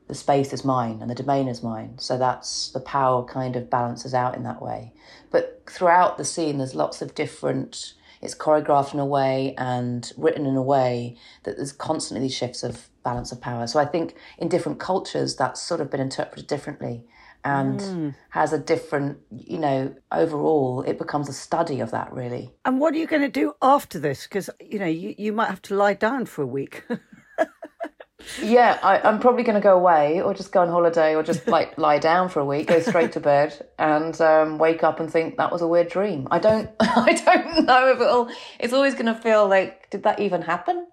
the 0.08 0.16
space 0.16 0.54
is 0.54 0.66
mine 0.66 1.00
and 1.02 1.10
the 1.10 1.16
domain 1.16 1.48
is 1.48 1.64
mine. 1.64 1.98
So 2.00 2.18
that's 2.18 2.70
the 2.70 2.80
power 2.80 3.24
kind 3.26 3.56
of 3.56 3.70
balances 3.70 4.14
out 4.14 4.36
in 4.36 4.44
that 4.44 4.62
way. 4.62 4.94
But 5.32 5.64
throughout 5.70 6.18
the 6.18 6.26
scene, 6.26 6.58
there's 6.58 6.76
lots 6.76 7.02
of 7.02 7.16
different. 7.16 7.94
It's 8.22 8.36
choreographed 8.36 8.94
in 8.94 9.00
a 9.00 9.06
way 9.06 9.56
and 9.58 10.12
written 10.18 10.46
in 10.46 10.56
a 10.56 10.62
way 10.62 11.16
that 11.44 11.58
there's 11.58 11.72
constantly 11.72 12.28
these 12.28 12.36
shifts 12.36 12.64
of 12.64 12.90
balance 13.04 13.32
of 13.32 13.40
power. 13.40 13.66
So 13.66 13.80
I 13.80 13.86
think 13.86 14.16
in 14.38 14.50
different 14.50 14.80
cultures, 14.80 15.36
that's 15.36 15.62
sort 15.62 15.80
of 15.80 15.90
been 15.90 16.02
interpreted 16.02 16.48
differently 16.48 17.04
and 17.43 17.80
mm. 17.80 18.15
has 18.30 18.54
a 18.54 18.60
different, 18.60 19.19
you 19.32 19.58
know, 19.58 19.95
overall, 20.12 20.82
it 20.84 20.97
becomes 20.97 21.30
a 21.30 21.34
study 21.34 21.80
of 21.80 21.91
that 21.91 22.12
really. 22.12 22.54
And 22.65 22.80
what 22.80 22.93
are 22.93 22.97
you 22.97 23.08
going 23.08 23.21
to 23.21 23.30
do 23.30 23.54
after 23.62 23.99
this? 23.99 24.23
Because, 24.23 24.49
you 24.60 24.80
know, 24.80 24.86
you, 24.86 25.15
you 25.17 25.34
might 25.34 25.49
have 25.49 25.62
to 25.63 25.75
lie 25.75 25.93
down 25.93 26.25
for 26.25 26.41
a 26.41 26.47
week. 26.47 26.84
yeah, 28.41 28.78
I, 28.84 29.08
am 29.08 29.19
probably 29.19 29.43
going 29.43 29.56
to 29.56 29.62
go 29.62 29.75
away 29.75 30.21
or 30.21 30.34
just 30.34 30.52
go 30.52 30.62
on 30.62 30.69
holiday 30.69 31.15
or 31.15 31.23
just 31.23 31.47
like 31.47 31.78
lie 31.78 31.99
down 31.99 32.30
for 32.30 32.41
a 32.41 32.45
week, 32.45 32.67
go 32.67 32.80
straight 32.82 33.13
to 33.13 33.19
bed 33.19 33.67
and 33.78 34.19
um, 34.21 34.58
wake 34.58 34.84
up 34.84 34.99
and 34.99 35.12
think 35.12 35.38
that 35.38 35.52
was 35.52 35.62
a 35.62 35.67
weird 35.67 35.89
dream. 35.89 36.28
I 36.32 36.39
don't, 36.39 36.69
I 36.80 37.13
don't 37.13 37.65
know 37.65 37.91
if 37.91 38.02
it'll, 38.02 38.30
it's 38.60 38.73
always 38.73 38.93
going 38.93 39.08
to 39.08 39.15
feel 39.15 39.47
like, 39.47 39.89
did 39.89 40.04
that 40.04 40.19
even 40.19 40.41
happen? 40.41 40.88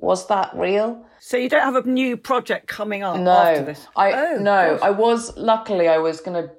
Was 0.00 0.26
that 0.28 0.50
real? 0.54 1.04
So 1.20 1.36
you 1.36 1.48
don't 1.48 1.62
have 1.62 1.76
a 1.76 1.88
new 1.88 2.16
project 2.16 2.66
coming 2.66 3.02
up 3.02 3.18
no, 3.18 3.30
after 3.30 3.64
this? 3.64 3.86
I 3.94 4.12
oh, 4.12 4.38
no. 4.38 4.78
I 4.82 4.90
was 4.90 5.36
luckily 5.36 5.88
I 5.88 5.98
was 5.98 6.20
gonna. 6.20 6.50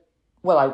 Well, 0.43 0.57
I 0.57 0.73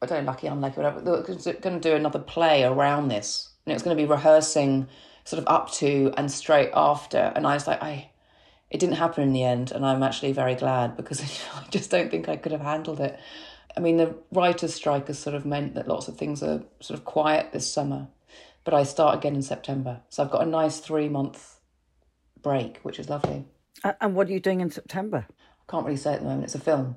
I 0.00 0.06
don't 0.06 0.24
know, 0.24 0.30
lucky, 0.30 0.46
unlucky, 0.46 0.76
whatever. 0.76 1.00
I 1.00 1.32
was 1.32 1.44
going 1.60 1.80
to 1.80 1.80
do 1.80 1.94
another 1.96 2.20
play 2.20 2.62
around 2.62 3.08
this, 3.08 3.50
and 3.66 3.72
it 3.72 3.74
was 3.74 3.82
going 3.82 3.96
to 3.96 4.02
be 4.02 4.08
rehearsing 4.08 4.88
sort 5.24 5.42
of 5.42 5.48
up 5.48 5.72
to 5.72 6.12
and 6.16 6.30
straight 6.30 6.70
after. 6.72 7.32
And 7.34 7.46
I 7.46 7.54
was 7.54 7.66
like, 7.66 7.82
I, 7.82 8.10
it 8.70 8.78
didn't 8.78 8.96
happen 8.96 9.24
in 9.24 9.32
the 9.32 9.42
end, 9.42 9.72
and 9.72 9.84
I'm 9.84 10.02
actually 10.02 10.32
very 10.32 10.54
glad 10.54 10.96
because 10.96 11.20
I 11.54 11.66
just 11.70 11.90
don't 11.90 12.10
think 12.10 12.28
I 12.28 12.36
could 12.36 12.52
have 12.52 12.60
handled 12.60 13.00
it. 13.00 13.18
I 13.76 13.80
mean, 13.80 13.96
the 13.96 14.14
writers' 14.32 14.74
strike 14.74 15.08
has 15.08 15.18
sort 15.18 15.34
of 15.34 15.44
meant 15.44 15.74
that 15.74 15.88
lots 15.88 16.08
of 16.08 16.16
things 16.16 16.42
are 16.42 16.62
sort 16.80 16.98
of 16.98 17.04
quiet 17.04 17.52
this 17.52 17.70
summer, 17.70 18.06
but 18.64 18.74
I 18.74 18.84
start 18.84 19.16
again 19.16 19.34
in 19.34 19.42
September, 19.42 20.00
so 20.08 20.22
I've 20.22 20.30
got 20.30 20.42
a 20.42 20.50
nice 20.50 20.78
three 20.78 21.08
month 21.08 21.57
break, 22.42 22.78
which 22.78 22.98
is 22.98 23.08
lovely. 23.08 23.44
And 24.00 24.14
what 24.14 24.28
are 24.28 24.32
you 24.32 24.40
doing 24.40 24.60
in 24.60 24.70
September? 24.70 25.26
I 25.28 25.70
can't 25.70 25.84
really 25.84 25.96
say 25.96 26.14
at 26.14 26.20
the 26.20 26.26
moment. 26.26 26.44
It's 26.44 26.54
a 26.54 26.60
film. 26.60 26.96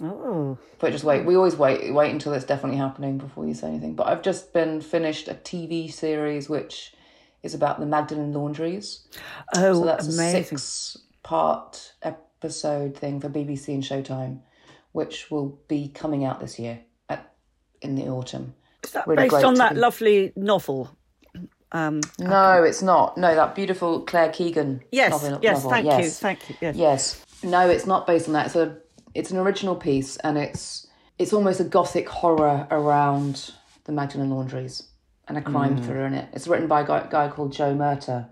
Oh. 0.00 0.58
But 0.78 0.92
just 0.92 1.04
wait. 1.04 1.24
We 1.24 1.36
always 1.36 1.56
wait 1.56 1.92
wait 1.92 2.10
until 2.10 2.32
it's 2.32 2.44
definitely 2.44 2.78
happening 2.78 3.18
before 3.18 3.46
you 3.46 3.54
say 3.54 3.68
anything. 3.68 3.94
But 3.94 4.08
I've 4.08 4.22
just 4.22 4.52
been 4.52 4.80
finished 4.80 5.28
a 5.28 5.34
TV 5.34 5.92
series 5.92 6.48
which 6.48 6.94
is 7.42 7.54
about 7.54 7.78
the 7.78 7.86
Magdalene 7.86 8.32
laundries. 8.32 9.06
Oh, 9.54 9.74
so 9.74 9.84
that's 9.84 10.06
amazing. 10.06 10.40
a 10.40 10.44
six 10.44 10.98
part 11.22 11.94
episode 12.02 12.96
thing 12.96 13.20
for 13.20 13.28
BBC 13.28 13.68
and 13.68 13.82
Showtime, 13.82 14.40
which 14.92 15.30
will 15.30 15.60
be 15.68 15.88
coming 15.88 16.24
out 16.24 16.40
this 16.40 16.58
year 16.58 16.80
at, 17.08 17.32
in 17.80 17.94
the 17.94 18.08
autumn. 18.08 18.54
Is 18.82 18.92
that 18.92 19.06
really 19.06 19.28
based 19.28 19.44
on 19.44 19.54
that 19.54 19.74
be... 19.74 19.80
lovely 19.80 20.32
novel? 20.36 20.96
Um, 21.72 22.00
no, 22.18 22.62
it's 22.62 22.82
not. 22.82 23.18
No, 23.18 23.34
that 23.34 23.54
beautiful 23.54 24.00
Claire 24.02 24.30
Keegan. 24.30 24.82
Yes, 24.92 25.10
novel, 25.10 25.40
yes, 25.42 25.56
novel. 25.56 25.70
thank 25.70 25.86
yes. 25.86 26.04
you, 26.04 26.10
thank 26.10 26.50
you. 26.50 26.56
Yes. 26.60 26.76
yes, 26.76 27.26
no, 27.42 27.68
it's 27.68 27.86
not 27.86 28.06
based 28.06 28.28
on 28.28 28.34
that. 28.34 28.46
It's 28.46 28.56
a, 28.56 28.78
it's 29.14 29.30
an 29.30 29.38
original 29.38 29.74
piece, 29.74 30.16
and 30.18 30.38
it's 30.38 30.86
it's 31.18 31.32
almost 31.32 31.60
a 31.60 31.64
gothic 31.64 32.08
horror 32.08 32.66
around 32.70 33.52
the 33.84 33.92
Magdalene 33.92 34.30
Laundries 34.30 34.88
and 35.26 35.38
a 35.38 35.42
crime 35.42 35.76
mm. 35.76 35.84
thriller 35.84 36.06
in 36.06 36.14
it. 36.14 36.28
It's 36.32 36.46
written 36.46 36.68
by 36.68 36.82
a 36.82 36.86
guy, 36.86 37.06
guy 37.10 37.28
called 37.28 37.52
Joe 37.52 37.74
Murtagh, 37.74 38.28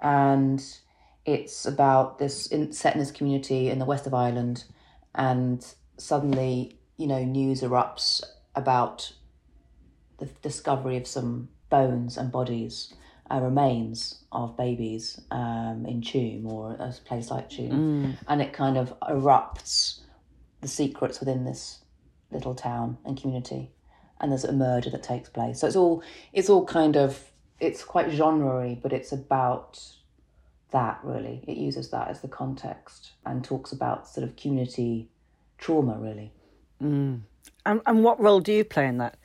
and 0.00 0.62
it's 1.24 1.66
about 1.66 2.18
this 2.18 2.46
in, 2.46 2.72
set 2.72 2.94
in 2.94 3.00
this 3.00 3.10
community 3.10 3.68
in 3.68 3.78
the 3.78 3.84
west 3.84 4.06
of 4.06 4.14
Ireland, 4.14 4.64
and 5.14 5.64
suddenly, 5.98 6.78
you 6.96 7.06
know, 7.06 7.24
news 7.24 7.62
erupts 7.62 8.22
about 8.54 9.12
the 10.18 10.26
discovery 10.42 10.96
of 10.96 11.06
some 11.06 11.48
bones 11.70 12.16
and 12.16 12.30
bodies, 12.30 12.94
uh, 13.30 13.40
remains 13.40 14.22
of 14.32 14.56
babies 14.56 15.20
um, 15.30 15.84
in 15.86 16.00
Tuam 16.00 16.46
or 16.46 16.72
a 16.72 16.94
place 17.04 17.30
like 17.30 17.50
Tuam, 17.50 17.72
mm. 17.72 18.16
and 18.28 18.42
it 18.42 18.52
kind 18.52 18.76
of 18.76 18.98
erupts 19.00 20.00
the 20.60 20.68
secrets 20.68 21.20
within 21.20 21.44
this 21.44 21.80
little 22.30 22.54
town 22.54 22.98
and 23.04 23.20
community, 23.20 23.70
and 24.20 24.30
there's 24.30 24.44
a 24.44 24.52
murder 24.52 24.90
that 24.90 25.02
takes 25.02 25.28
place. 25.28 25.60
So 25.60 25.66
it's 25.66 25.76
all 25.76 26.02
it's 26.32 26.48
all 26.48 26.64
kind 26.64 26.96
of 26.96 27.30
it's 27.58 27.82
quite 27.82 28.10
genre 28.10 28.76
but 28.82 28.92
it's 28.92 29.12
about 29.12 29.80
that 30.70 31.00
really. 31.02 31.42
It 31.46 31.56
uses 31.56 31.90
that 31.90 32.08
as 32.08 32.20
the 32.20 32.28
context 32.28 33.12
and 33.24 33.42
talks 33.44 33.72
about 33.72 34.08
sort 34.08 34.24
of 34.24 34.36
community 34.36 35.08
trauma 35.58 35.96
really. 35.98 36.32
Mm. 36.82 37.22
And, 37.64 37.80
and 37.86 38.04
what 38.04 38.20
role 38.20 38.40
do 38.40 38.52
you 38.52 38.64
play 38.64 38.86
in 38.86 38.98
that? 38.98 39.16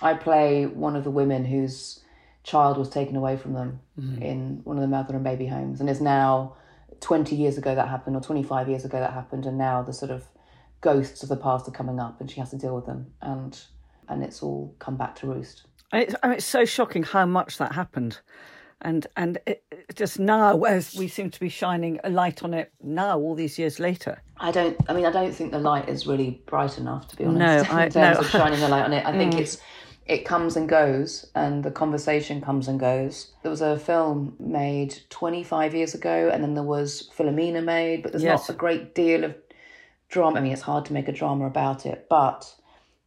I 0.00 0.14
play 0.14 0.66
one 0.66 0.96
of 0.96 1.04
the 1.04 1.10
women 1.10 1.44
whose 1.44 2.00
child 2.44 2.78
was 2.78 2.88
taken 2.88 3.16
away 3.16 3.36
from 3.36 3.52
them 3.52 3.80
mm. 3.98 4.22
in 4.22 4.60
one 4.64 4.76
of 4.76 4.82
the 4.82 4.88
mother 4.88 5.14
and 5.14 5.24
baby 5.24 5.46
homes, 5.46 5.80
and 5.80 5.90
is 5.90 6.00
now 6.00 6.56
twenty 7.00 7.36
years 7.36 7.58
ago 7.58 7.74
that 7.74 7.88
happened, 7.88 8.16
or 8.16 8.20
twenty 8.20 8.42
five 8.42 8.68
years 8.68 8.84
ago 8.84 8.98
that 9.00 9.12
happened, 9.12 9.46
and 9.46 9.58
now 9.58 9.82
the 9.82 9.92
sort 9.92 10.10
of 10.10 10.24
ghosts 10.80 11.22
of 11.22 11.28
the 11.28 11.36
past 11.36 11.68
are 11.68 11.72
coming 11.72 11.98
up, 11.98 12.20
and 12.20 12.30
she 12.30 12.40
has 12.40 12.50
to 12.50 12.56
deal 12.56 12.74
with 12.74 12.86
them, 12.86 13.12
and 13.20 13.60
and 14.08 14.22
it's 14.22 14.42
all 14.42 14.74
come 14.78 14.96
back 14.96 15.14
to 15.16 15.26
roost. 15.26 15.64
It's, 15.92 16.14
I 16.22 16.28
mean, 16.28 16.36
it's 16.36 16.46
so 16.46 16.64
shocking 16.64 17.02
how 17.02 17.26
much 17.26 17.58
that 17.58 17.72
happened 17.72 18.20
and 18.82 19.06
and 19.16 19.38
it, 19.46 19.62
just 19.94 20.18
now 20.18 20.62
as 20.62 20.94
we 20.94 21.08
seem 21.08 21.30
to 21.30 21.40
be 21.40 21.48
shining 21.48 21.98
a 22.04 22.10
light 22.10 22.42
on 22.42 22.54
it 22.54 22.72
now 22.82 23.18
all 23.18 23.34
these 23.34 23.58
years 23.58 23.80
later 23.80 24.22
i 24.38 24.50
don't 24.50 24.76
i 24.88 24.92
mean 24.92 25.04
i 25.04 25.10
don't 25.10 25.32
think 25.32 25.50
the 25.50 25.58
light 25.58 25.88
is 25.88 26.06
really 26.06 26.40
bright 26.46 26.78
enough 26.78 27.08
to 27.08 27.16
be 27.16 27.24
honest 27.24 27.70
no, 27.70 27.76
I, 27.76 27.84
in 27.86 27.92
terms 27.92 28.18
no. 28.18 28.20
of 28.20 28.30
shining 28.30 28.60
the 28.60 28.68
light 28.68 28.84
on 28.84 28.92
it 28.92 29.04
i 29.04 29.12
think 29.12 29.34
mm. 29.34 29.40
it's 29.40 29.58
it 30.08 30.24
comes 30.24 30.56
and 30.56 30.68
goes 30.68 31.26
and 31.34 31.62
the 31.62 31.70
conversation 31.70 32.40
comes 32.40 32.66
and 32.66 32.80
goes. 32.80 33.32
There 33.42 33.50
was 33.50 33.60
a 33.60 33.78
film 33.78 34.34
made 34.40 34.98
25 35.10 35.74
years 35.74 35.94
ago 35.94 36.30
and 36.32 36.42
then 36.42 36.54
there 36.54 36.64
was 36.64 37.10
Philomena 37.14 37.62
made, 37.62 38.02
but 38.02 38.12
there's 38.12 38.24
yes. 38.24 38.48
not 38.48 38.54
a 38.54 38.58
great 38.58 38.94
deal 38.94 39.24
of 39.24 39.36
drama. 40.08 40.38
I 40.38 40.42
mean, 40.42 40.52
it's 40.52 40.62
hard 40.62 40.86
to 40.86 40.94
make 40.94 41.08
a 41.08 41.12
drama 41.12 41.46
about 41.46 41.84
it, 41.84 42.06
but 42.08 42.54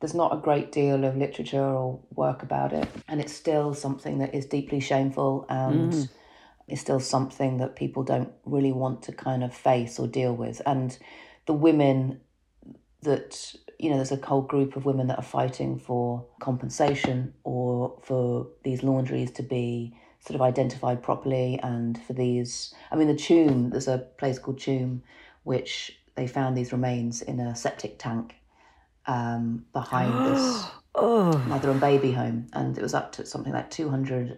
there's 0.01 0.13
not 0.15 0.33
a 0.33 0.37
great 0.37 0.71
deal 0.71 1.05
of 1.05 1.15
literature 1.15 1.63
or 1.63 1.99
work 2.15 2.43
about 2.43 2.73
it. 2.73 2.87
And 3.07 3.21
it's 3.21 3.33
still 3.33 3.73
something 3.73 4.17
that 4.17 4.33
is 4.33 4.47
deeply 4.47 4.79
shameful 4.79 5.45
and 5.47 5.93
mm. 5.93 6.09
is 6.67 6.81
still 6.81 6.99
something 6.99 7.57
that 7.57 7.75
people 7.75 8.03
don't 8.03 8.31
really 8.43 8.71
want 8.71 9.03
to 9.03 9.11
kind 9.11 9.43
of 9.43 9.53
face 9.53 9.99
or 9.99 10.07
deal 10.07 10.35
with. 10.35 10.59
And 10.65 10.97
the 11.45 11.53
women 11.53 12.19
that 13.03 13.55
you 13.77 13.89
know, 13.89 13.95
there's 13.95 14.11
a 14.11 14.25
whole 14.25 14.43
group 14.43 14.75
of 14.75 14.85
women 14.85 15.07
that 15.07 15.17
are 15.17 15.23
fighting 15.23 15.79
for 15.79 16.23
compensation 16.39 17.33
or 17.43 17.97
for 18.03 18.47
these 18.63 18.83
laundries 18.83 19.31
to 19.31 19.43
be 19.43 19.95
sort 20.19 20.35
of 20.35 20.41
identified 20.41 21.01
properly 21.01 21.59
and 21.63 21.99
for 22.03 22.13
these 22.13 22.75
I 22.91 22.95
mean 22.95 23.07
the 23.07 23.15
Tuam 23.15 23.71
there's 23.71 23.87
a 23.87 23.97
place 24.19 24.37
called 24.37 24.59
Tuam 24.59 25.01
which 25.43 25.99
they 26.13 26.27
found 26.27 26.55
these 26.55 26.71
remains 26.71 27.23
in 27.23 27.39
a 27.39 27.55
septic 27.55 27.97
tank 27.97 28.35
um, 29.07 29.65
behind 29.73 30.13
this 30.25 30.65
Oh. 30.95 31.37
mother 31.47 31.71
and 31.71 31.79
baby 31.79 32.11
home, 32.11 32.47
and 32.53 32.77
it 32.77 32.81
was 32.81 32.93
up 32.93 33.13
to 33.13 33.25
something 33.25 33.53
like 33.53 33.69
200. 33.69 34.37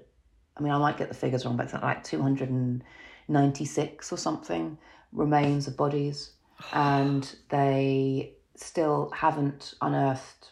I 0.56 0.62
mean, 0.62 0.72
I 0.72 0.78
might 0.78 0.98
get 0.98 1.10
the 1.10 1.16
figures 1.16 1.46
wrong, 1.46 1.58
but 1.58 1.64
it's 1.66 1.74
like 1.74 2.04
296 2.04 4.14
or 4.14 4.18
something 4.18 4.78
remains 5.12 5.68
of 5.68 5.76
bodies, 5.76 6.32
and 6.74 7.36
they 7.50 8.34
still 8.56 9.10
haven't 9.16 9.74
unearthed. 9.82 10.52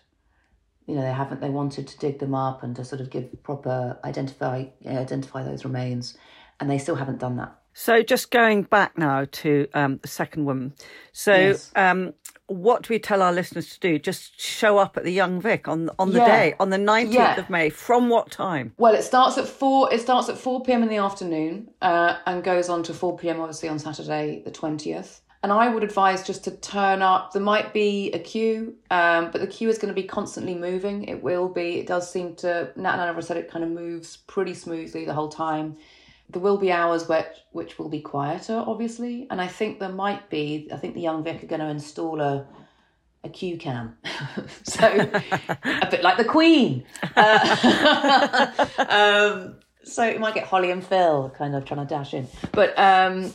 You 0.88 0.96
know, 0.96 1.02
they 1.04 1.14
haven't. 1.14 1.40
They 1.42 1.50
wanted 1.50 1.88
to 1.88 1.98
dig 2.00 2.18
them 2.20 2.34
up 2.34 2.64
and 2.64 2.76
to 2.76 2.84
sort 2.84 3.00
of 3.02 3.12
give 3.12 3.32
proper 3.44 4.00
identify 4.04 4.66
identify 4.86 5.44
those 5.44 5.64
remains, 5.64 6.18
and 6.60 6.68
they 6.70 6.80
still 6.80 6.96
haven't 6.96 7.20
done 7.20 7.38
that. 7.38 7.56
So, 7.74 8.04
just 8.04 8.32
going 8.32 8.64
back 8.64 8.98
now 8.98 9.26
to 9.32 9.68
um, 9.74 10.00
the 10.02 10.10
second 10.10 10.44
woman. 10.46 10.74
So, 11.14 11.34
Yes. 11.36 11.72
um, 11.76 12.14
what 12.48 12.84
do 12.84 12.94
we 12.94 13.00
tell 13.00 13.22
our 13.22 13.32
listeners 13.32 13.70
to 13.70 13.80
do? 13.80 13.98
Just 14.00 14.40
show 14.40 14.78
up 14.78 14.98
at 14.98 15.04
the 15.04 15.12
Young 15.12 15.40
Vic 15.40 15.68
on 15.68 15.90
on 16.00 16.12
the 16.12 16.20
Yeah. 16.20 16.26
day, 16.26 16.56
on 16.60 16.70
the 16.70 16.78
nineteenth 16.78 17.16
Yeah. 17.16 17.40
of 17.40 17.50
May. 17.50 17.70
From 17.70 18.10
what 18.10 18.30
time? 18.32 18.74
Well, 18.78 18.94
it 18.94 19.04
starts 19.04 19.38
at 19.38 19.48
four. 19.48 19.94
It 19.94 20.02
starts 20.02 20.28
at 20.30 20.38
four 20.38 20.62
p.m. 20.62 20.84
in 20.84 20.90
the 20.90 20.98
afternoon, 20.98 21.70
uh, 21.82 22.18
and 22.26 22.44
goes 22.44 22.70
on 22.70 22.84
to 22.84 22.94
four 22.94 23.18
p.m. 23.18 23.40
obviously 23.40 23.70
on 23.70 23.80
Saturday 23.80 24.42
the 24.44 24.52
twentieth. 24.52 25.22
And 25.44 25.52
I 25.52 25.70
would 25.70 25.84
advise 25.84 26.22
just 26.22 26.44
to 26.44 26.52
turn 26.52 27.02
up. 27.02 27.34
There 27.34 27.42
might 27.42 27.74
be 27.74 28.12
a 28.12 28.20
queue, 28.20 28.76
um, 28.92 29.32
but 29.32 29.42
the 29.42 29.48
queue 29.48 29.70
is 29.70 29.80
going 29.80 29.92
to 29.92 30.00
be 30.00 30.08
constantly 30.08 30.54
moving. 30.54 31.06
It 31.06 31.24
will 31.24 31.50
be. 31.50 31.80
It 31.80 31.88
does 31.88 32.12
seem 32.12 32.36
to. 32.38 32.72
Nat 32.76 32.92
and 32.94 33.02
Anna 33.02 33.22
said 33.24 33.38
it 33.38 33.50
kind 33.50 33.64
of 33.66 33.72
moves 33.72 34.18
pretty 34.28 34.54
smoothly 34.54 35.04
the 35.04 35.14
whole 35.16 35.30
time. 35.30 35.78
There 36.32 36.42
will 36.42 36.58
be 36.58 36.72
hours 36.72 37.08
which 37.08 37.26
which 37.52 37.78
will 37.78 37.90
be 37.90 38.00
quieter, 38.00 38.64
obviously, 38.66 39.28
and 39.30 39.42
I 39.42 39.48
think 39.48 39.80
there 39.80 39.90
might 39.90 40.30
be. 40.30 40.70
I 40.72 40.78
think 40.78 40.96
the 40.96 41.02
young 41.02 41.24
Vic 41.24 41.44
are 41.44 41.48
going 41.48 41.62
to 41.62 41.68
install 41.68 42.22
a 42.22 42.46
a 43.24 43.30
queue 43.30 43.58
cam, 43.58 43.98
so 44.64 44.86
a 44.86 45.88
bit 45.92 46.04
like 46.04 46.18
the 46.18 46.26
Queen. 46.26 46.84
Uh, 47.16 48.48
um, 48.90 49.56
so 49.84 50.04
it 50.04 50.20
might 50.20 50.34
get 50.34 50.46
Holly 50.46 50.72
and 50.72 50.84
Phil 50.84 51.32
kind 51.38 51.56
of 51.56 51.66
trying 51.66 51.86
to 51.86 51.86
dash 51.86 52.14
in, 52.14 52.28
but 52.52 52.78
um, 52.80 53.34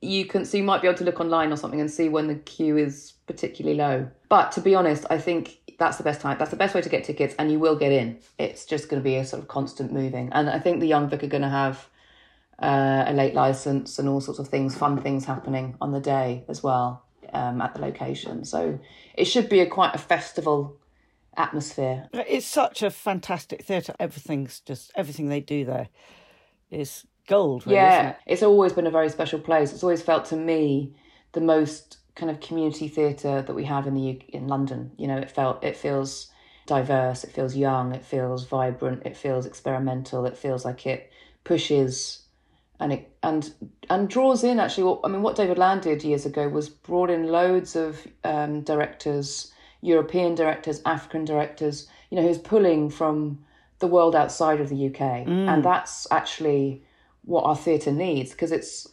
you 0.00 0.24
can. 0.26 0.44
So 0.44 0.56
you 0.56 0.64
might 0.64 0.82
be 0.82 0.88
able 0.88 0.98
to 0.98 1.04
look 1.04 1.20
online 1.20 1.52
or 1.52 1.56
something 1.56 1.80
and 1.80 1.90
see 1.90 2.08
when 2.08 2.26
the 2.26 2.36
queue 2.36 2.76
is 2.76 3.12
particularly 3.26 3.76
low. 3.76 4.08
But 4.28 4.52
to 4.52 4.60
be 4.60 4.74
honest, 4.74 5.04
I 5.10 5.18
think 5.18 5.58
that's 5.78 5.96
the 5.96 6.04
best 6.04 6.20
time. 6.20 6.38
That's 6.38 6.50
the 6.50 6.56
best 6.56 6.74
way 6.74 6.80
to 6.80 6.88
get 6.88 7.04
tickets, 7.04 7.34
and 7.38 7.52
you 7.52 7.58
will 7.58 7.76
get 7.76 7.92
in. 7.92 8.18
It's 8.38 8.64
just 8.64 8.88
going 8.88 9.00
to 9.00 9.04
be 9.04 9.16
a 9.16 9.24
sort 9.24 9.42
of 9.42 9.48
constant 9.48 9.92
moving, 9.92 10.30
and 10.32 10.48
I 10.48 10.58
think 10.58 10.80
the 10.80 10.88
young 10.88 11.08
Vic 11.08 11.22
are 11.22 11.28
going 11.28 11.42
to 11.42 11.48
have 11.48 11.86
uh, 12.60 13.04
a 13.06 13.12
late 13.12 13.34
license 13.34 13.98
and 13.98 14.08
all 14.08 14.20
sorts 14.20 14.40
of 14.40 14.48
things, 14.48 14.76
fun 14.76 15.00
things 15.00 15.24
happening 15.24 15.76
on 15.80 15.92
the 15.92 16.00
day 16.00 16.44
as 16.48 16.62
well 16.62 17.04
um, 17.32 17.60
at 17.60 17.74
the 17.74 17.80
location. 17.80 18.44
So 18.44 18.78
it 19.14 19.26
should 19.26 19.48
be 19.48 19.60
a 19.60 19.66
quite 19.66 19.94
a 19.94 19.98
festival 19.98 20.76
atmosphere. 21.36 22.08
It's 22.12 22.46
such 22.46 22.82
a 22.82 22.90
fantastic 22.90 23.62
theatre. 23.62 23.94
Everything's 24.00 24.60
just 24.60 24.90
everything 24.96 25.28
they 25.28 25.40
do 25.40 25.64
there 25.64 25.88
is 26.70 27.06
gold. 27.28 27.66
Really, 27.66 27.76
Yeah, 27.78 28.10
it? 28.10 28.16
it's 28.26 28.42
always 28.42 28.72
been 28.72 28.86
a 28.86 28.90
very 28.90 29.08
special 29.08 29.38
place. 29.38 29.72
It's 29.72 29.82
always 29.82 30.02
felt 30.02 30.24
to 30.26 30.36
me 30.36 30.94
the 31.32 31.40
most 31.40 31.98
kind 32.14 32.30
of 32.30 32.40
community 32.40 32.88
theatre 32.88 33.42
that 33.42 33.54
we 33.54 33.64
have 33.64 33.86
in 33.86 33.94
the 33.94 34.00
U- 34.00 34.20
in 34.28 34.48
London. 34.48 34.90
You 34.96 35.06
know, 35.06 35.18
it 35.18 35.30
felt 35.30 35.62
it 35.62 35.76
feels 35.76 36.30
diverse, 36.66 37.24
it 37.24 37.30
feels 37.32 37.56
young, 37.56 37.94
it 37.94 38.04
feels 38.04 38.46
vibrant, 38.46 39.06
it 39.06 39.16
feels 39.16 39.46
experimental, 39.46 40.26
it 40.26 40.36
feels 40.36 40.64
like 40.64 40.86
it 40.86 41.10
pushes 41.44 42.24
and 42.80 42.92
it 42.92 43.10
and 43.22 43.52
and 43.90 44.08
draws 44.08 44.44
in 44.44 44.60
actually 44.60 44.84
what 44.84 45.00
I 45.04 45.08
mean 45.08 45.22
what 45.22 45.36
David 45.36 45.58
Lan 45.58 45.80
did 45.80 46.04
years 46.04 46.26
ago 46.26 46.48
was 46.48 46.68
brought 46.68 47.10
in 47.10 47.28
loads 47.28 47.76
of 47.76 48.06
um, 48.24 48.62
directors, 48.62 49.52
European 49.80 50.34
directors, 50.34 50.80
African 50.84 51.24
directors, 51.24 51.88
you 52.10 52.16
know, 52.16 52.26
who's 52.26 52.38
pulling 52.38 52.90
from 52.90 53.44
the 53.80 53.86
world 53.86 54.14
outside 54.14 54.60
of 54.60 54.68
the 54.68 54.86
UK, 54.86 55.00
and 55.48 55.64
that's 55.64 56.06
actually 56.10 56.82
what 57.24 57.44
our 57.44 57.56
theatre 57.56 57.92
needs 57.92 58.30
because 58.30 58.52
it's 58.52 58.88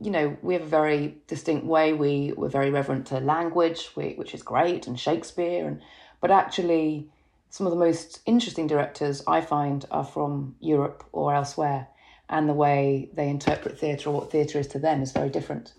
you 0.00 0.10
know 0.10 0.36
we 0.42 0.54
have 0.54 0.62
a 0.62 0.66
very 0.66 1.16
distinct 1.26 1.66
way. 1.66 1.92
We 1.92 2.32
we're 2.36 2.48
very 2.48 2.70
reverent 2.70 3.06
to 3.08 3.20
language 3.20 3.90
we, 3.96 4.14
which 4.14 4.34
is 4.34 4.42
great 4.42 4.86
and 4.86 4.98
Shakespeare 4.98 5.66
and 5.66 5.80
but 6.20 6.30
actually 6.30 7.08
some 7.50 7.66
of 7.66 7.70
the 7.70 7.78
most 7.78 8.20
interesting 8.26 8.66
directors 8.66 9.22
I 9.26 9.40
find 9.40 9.84
are 9.90 10.04
from 10.04 10.56
Europe 10.60 11.04
or 11.12 11.34
elsewhere 11.34 11.88
and 12.28 12.48
the 12.48 12.52
way 12.54 13.08
they 13.14 13.28
interpret 13.28 13.78
theatre 13.78 14.10
or 14.10 14.12
what 14.20 14.30
theatre 14.32 14.58
is 14.58 14.66
to 14.68 14.78
them 14.78 15.02
is 15.02 15.12
very 15.12 15.28
different 15.30 15.74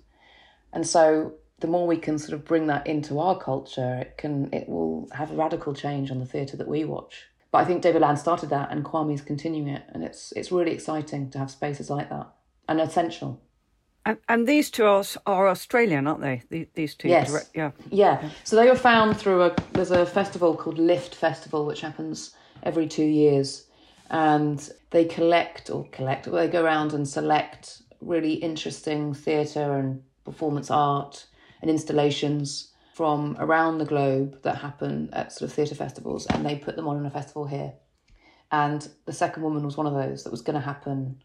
and 0.73 0.85
so 0.85 1.33
the 1.59 1.67
more 1.67 1.87
we 1.87 1.97
can 1.97 2.17
sort 2.19 2.33
of 2.33 2.45
bring 2.45 2.67
that 2.67 2.85
into 2.87 3.19
our 3.19 3.37
culture 3.37 3.97
it 4.01 4.17
can 4.17 4.49
it 4.53 4.67
will 4.69 5.07
have 5.13 5.31
a 5.31 5.35
radical 5.35 5.73
change 5.73 6.11
on 6.11 6.19
the 6.19 6.25
theatre 6.25 6.57
that 6.57 6.67
we 6.67 6.83
watch 6.85 7.25
but 7.51 7.59
I 7.59 7.65
think 7.65 7.81
David 7.81 8.01
Lan 8.01 8.17
started 8.17 8.49
that 8.49 8.71
and 8.71 8.83
Kwame's 8.83 9.21
continuing 9.21 9.69
it 9.69 9.83
and 9.89 10.03
it's 10.03 10.31
it's 10.33 10.51
really 10.51 10.71
exciting 10.71 11.29
to 11.31 11.39
have 11.39 11.49
spaces 11.51 11.89
like 11.89 12.09
that 12.09 12.27
and 12.67 12.79
essential 12.81 13.41
And, 14.05 14.17
and 14.29 14.47
these 14.47 14.69
two 14.71 14.85
are, 14.85 15.03
are 15.25 15.47
Australian, 15.49 16.07
aren't 16.07 16.21
they? 16.21 16.67
These 16.75 16.95
two, 16.95 17.09
Yes. 17.09 17.27
direct- 17.29 17.51
yeah. 17.55 17.71
Yeah. 17.91 18.29
So 18.45 18.55
they 18.55 18.67
were 18.69 18.75
found 18.91 19.17
through 19.17 19.41
a 19.43 19.55
there's 19.73 19.91
a 19.91 20.05
festival 20.05 20.55
called 20.55 20.77
Lift 20.79 21.13
Festival 21.15 21.65
which 21.65 21.81
happens 21.81 22.35
every 22.63 22.87
two 22.87 23.03
years, 23.23 23.66
and 24.09 24.69
they 24.91 25.05
collect 25.05 25.69
or 25.69 25.87
collect. 25.89 26.31
They 26.31 26.47
go 26.47 26.63
around 26.63 26.93
and 26.93 27.07
select 27.07 27.81
really 28.01 28.33
interesting 28.33 29.13
theatre 29.13 29.73
and 29.73 30.03
performance 30.23 30.69
art 30.69 31.25
and 31.61 31.69
installations 31.69 32.71
from 32.93 33.35
around 33.39 33.77
the 33.77 33.85
globe 33.85 34.41
that 34.41 34.57
happen 34.57 35.09
at 35.13 35.31
sort 35.31 35.49
of 35.49 35.53
theatre 35.53 35.75
festivals, 35.75 36.25
and 36.27 36.45
they 36.45 36.55
put 36.55 36.75
them 36.75 36.87
on 36.87 36.97
in 36.97 37.05
a 37.05 37.11
festival 37.11 37.45
here. 37.45 37.73
And 38.51 38.87
the 39.05 39.13
second 39.13 39.43
woman 39.43 39.63
was 39.63 39.77
one 39.77 39.87
of 39.87 39.93
those 39.93 40.23
that 40.23 40.31
was 40.31 40.41
going 40.41 40.55
to 40.55 40.65
happen 40.65 41.21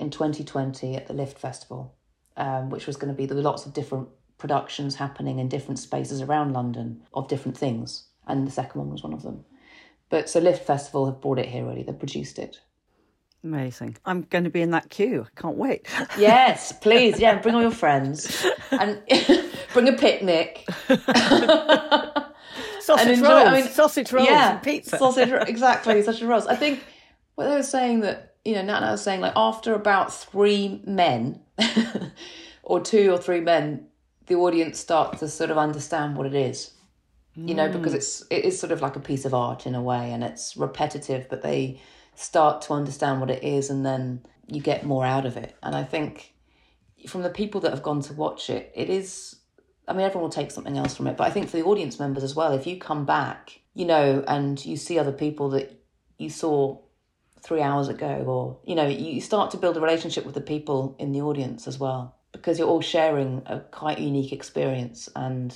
in 0.00 0.10
2020 0.10 0.96
at 0.96 1.06
the 1.06 1.12
Lift 1.12 1.38
Festival, 1.38 1.94
um, 2.36 2.70
which 2.70 2.86
was 2.86 2.96
going 2.96 3.12
to 3.12 3.16
be 3.16 3.26
there 3.26 3.36
were 3.36 3.42
lots 3.42 3.66
of 3.66 3.74
different 3.74 4.08
productions 4.38 4.96
happening 4.96 5.38
in 5.38 5.48
different 5.48 5.78
spaces 5.78 6.20
around 6.20 6.52
London 6.52 7.02
of 7.12 7.28
different 7.28 7.56
things, 7.56 8.08
and 8.26 8.46
the 8.46 8.52
second 8.52 8.80
one 8.80 8.90
was 8.90 9.02
one 9.02 9.12
of 9.12 9.22
them. 9.22 9.44
But 10.10 10.28
so 10.30 10.40
Lift 10.40 10.66
Festival 10.66 11.06
have 11.06 11.20
brought 11.20 11.38
it 11.38 11.46
here 11.46 11.64
already. 11.64 11.82
they've 11.82 11.98
produced 11.98 12.38
it. 12.38 12.60
Amazing. 13.44 13.96
I'm 14.04 14.22
going 14.22 14.44
to 14.44 14.50
be 14.50 14.62
in 14.62 14.72
that 14.72 14.90
queue. 14.90 15.24
I 15.26 15.40
can't 15.40 15.56
wait. 15.56 15.86
Yes, 16.18 16.72
please. 16.80 17.20
Yeah, 17.20 17.38
bring 17.40 17.54
all 17.54 17.62
your 17.62 17.70
friends 17.70 18.44
and 18.72 19.00
bring 19.72 19.88
a 19.88 19.92
picnic. 19.92 20.66
Sausage 22.80 23.18
enjoy- 23.18 23.28
rolls, 23.28 23.48
I 23.48 23.60
mean, 23.60 23.68
sausage 23.68 24.12
rolls 24.12 24.28
yeah, 24.28 24.52
and 24.54 24.62
pizza. 24.62 24.96
Sausage, 24.96 25.30
rolls. 25.30 25.48
exactly, 25.48 26.02
sausage 26.02 26.22
rolls. 26.22 26.46
I 26.46 26.56
think 26.56 26.82
what 27.34 27.46
they 27.48 27.54
were 27.54 27.62
saying 27.62 28.00
that, 28.00 28.36
you 28.46 28.54
know, 28.54 28.60
Anna 28.60 28.92
was 28.92 29.02
saying 29.02 29.20
like 29.20 29.34
after 29.36 29.74
about 29.74 30.12
three 30.12 30.80
men 30.86 31.40
or 32.62 32.80
two 32.80 33.12
or 33.12 33.18
three 33.18 33.40
men, 33.40 33.86
the 34.26 34.36
audience 34.36 34.78
start 34.80 35.18
to 35.18 35.28
sort 35.28 35.50
of 35.50 35.58
understand 35.58 36.16
what 36.16 36.26
it 36.26 36.34
is. 36.34 36.72
You 37.46 37.54
know, 37.54 37.68
because 37.68 37.92
mm. 37.92 37.96
it's 37.96 38.24
it 38.30 38.44
is 38.44 38.58
sort 38.58 38.72
of 38.72 38.82
like 38.82 38.96
a 38.96 39.00
piece 39.00 39.24
of 39.24 39.32
art 39.32 39.66
in 39.66 39.74
a 39.74 39.82
way 39.82 40.12
and 40.12 40.24
it's 40.24 40.56
repetitive, 40.56 41.28
but 41.28 41.42
they 41.42 41.80
start 42.16 42.62
to 42.62 42.72
understand 42.72 43.20
what 43.20 43.30
it 43.30 43.44
is 43.44 43.70
and 43.70 43.86
then 43.86 44.24
you 44.48 44.60
get 44.60 44.84
more 44.84 45.06
out 45.06 45.24
of 45.24 45.36
it. 45.36 45.54
And 45.62 45.76
I 45.76 45.84
think 45.84 46.34
from 47.06 47.22
the 47.22 47.30
people 47.30 47.60
that 47.60 47.70
have 47.70 47.82
gone 47.82 48.00
to 48.02 48.12
watch 48.12 48.50
it, 48.50 48.72
it 48.74 48.90
is 48.90 49.36
I 49.86 49.92
mean, 49.92 50.02
everyone 50.02 50.24
will 50.24 50.30
take 50.30 50.50
something 50.50 50.76
else 50.76 50.96
from 50.96 51.06
it, 51.06 51.16
but 51.16 51.26
I 51.26 51.30
think 51.30 51.48
for 51.48 51.56
the 51.56 51.64
audience 51.64 51.98
members 51.98 52.22
as 52.22 52.34
well, 52.34 52.52
if 52.52 52.66
you 52.66 52.76
come 52.76 53.06
back, 53.06 53.60
you 53.72 53.86
know, 53.86 54.22
and 54.28 54.62
you 54.64 54.76
see 54.76 54.98
other 54.98 55.12
people 55.12 55.48
that 55.50 55.80
you 56.18 56.28
saw 56.28 56.78
three 57.40 57.62
hours 57.62 57.88
ago, 57.88 58.24
or, 58.26 58.58
you 58.64 58.74
know, 58.74 58.86
you 58.86 59.20
start 59.22 59.50
to 59.52 59.56
build 59.56 59.76
a 59.78 59.80
relationship 59.80 60.26
with 60.26 60.34
the 60.34 60.42
people 60.42 60.94
in 60.98 61.12
the 61.12 61.22
audience 61.22 61.66
as 61.66 61.78
well, 61.78 62.16
because 62.32 62.58
you're 62.58 62.68
all 62.68 62.82
sharing 62.82 63.42
a 63.46 63.60
quite 63.60 63.98
unique 63.98 64.32
experience 64.32 65.08
and 65.16 65.54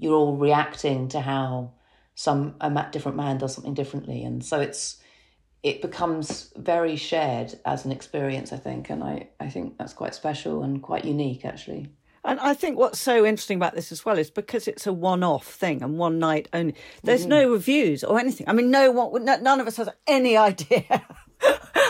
you're 0.00 0.14
all 0.14 0.36
reacting 0.36 1.08
to 1.08 1.20
how 1.20 1.72
some 2.14 2.54
a 2.60 2.88
different 2.90 3.16
man 3.16 3.38
does 3.38 3.54
something 3.54 3.74
differently. 3.74 4.24
And 4.24 4.44
so 4.44 4.60
it's, 4.60 4.96
it 5.62 5.82
becomes 5.82 6.52
very 6.56 6.96
shared 6.96 7.58
as 7.66 7.84
an 7.84 7.92
experience, 7.92 8.52
I 8.52 8.56
think. 8.56 8.88
And 8.88 9.04
I, 9.04 9.28
I 9.38 9.48
think 9.48 9.76
that's 9.76 9.92
quite 9.92 10.14
special 10.14 10.62
and 10.62 10.82
quite 10.82 11.04
unique, 11.04 11.44
actually. 11.44 11.90
And 12.24 12.40
I 12.40 12.54
think 12.54 12.78
what's 12.78 12.98
so 12.98 13.24
interesting 13.24 13.56
about 13.56 13.74
this 13.74 13.92
as 13.92 14.04
well 14.04 14.18
is 14.18 14.30
because 14.30 14.68
it's 14.68 14.86
a 14.86 14.92
one-off 14.92 15.46
thing 15.46 15.82
and 15.82 15.98
one 15.98 16.18
night 16.18 16.48
only. 16.52 16.74
There's 17.02 17.22
mm-hmm. 17.22 17.30
no 17.30 17.50
reviews 17.50 18.02
or 18.02 18.18
anything. 18.18 18.48
I 18.48 18.52
mean, 18.52 18.70
no 18.70 18.90
one, 18.90 19.24
no- 19.24 19.40
none 19.40 19.60
of 19.60 19.66
us 19.66 19.76
has 19.76 19.88
any 20.06 20.36
idea 20.48 21.04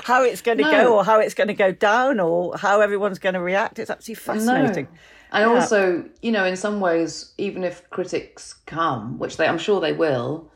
how 0.04 0.24
it's 0.24 0.42
going 0.42 0.58
to 0.58 0.64
No. 0.64 0.70
go 0.70 0.96
or 0.96 1.04
how 1.04 1.20
it's 1.20 1.34
going 1.34 1.48
to 1.48 1.54
go 1.54 1.72
down 1.72 2.18
or 2.18 2.56
how 2.56 2.80
everyone's 2.80 3.18
going 3.20 3.34
to 3.34 3.40
react. 3.40 3.78
It's 3.78 3.90
absolutely 3.90 4.22
fascinating. 4.22 4.88
And 5.32 5.44
also, 5.44 6.04
you 6.22 6.32
know, 6.32 6.44
in 6.44 6.56
some 6.56 6.80
ways, 6.80 7.32
even 7.38 7.62
if 7.62 7.88
critics 7.90 8.54
come, 8.66 9.18
which 9.18 9.36
they, 9.36 9.46
I'm 9.46 9.58
sure 9.58 9.80
they 9.80 9.92
will, 9.92 10.50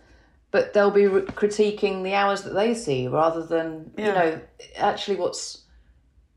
but 0.50 0.72
they'll 0.72 0.90
be 0.90 1.06
re- 1.06 1.22
critiquing 1.22 2.02
the 2.02 2.14
hours 2.14 2.42
that 2.42 2.54
they 2.54 2.74
see 2.74 3.06
rather 3.06 3.44
than, 3.44 3.92
you 3.96 4.04
know, 4.04 4.40
actually 4.76 5.16
what's, 5.16 5.62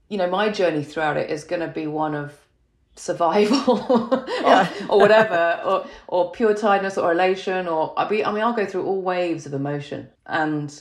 you 0.09 0.17
know, 0.17 0.29
my 0.29 0.49
journey 0.49 0.83
throughout 0.83 1.17
it 1.17 1.29
is 1.29 1.43
going 1.43 1.61
to 1.61 1.67
be 1.67 1.87
one 1.87 2.15
of 2.15 2.33
survival 2.95 3.79
or, 3.89 4.09
oh. 4.11 4.87
or, 4.89 4.99
whatever 4.99 5.61
or 5.63 5.85
or 6.07 6.31
pure 6.31 6.53
tiredness 6.53 6.97
or 6.97 7.11
elation 7.11 7.67
or 7.67 7.93
I 7.97 8.07
be 8.07 8.25
I 8.25 8.31
mean 8.31 8.43
I'll 8.43 8.53
go 8.53 8.65
through 8.65 8.85
all 8.85 9.01
waves 9.01 9.45
of 9.45 9.53
emotion 9.53 10.09
and 10.25 10.73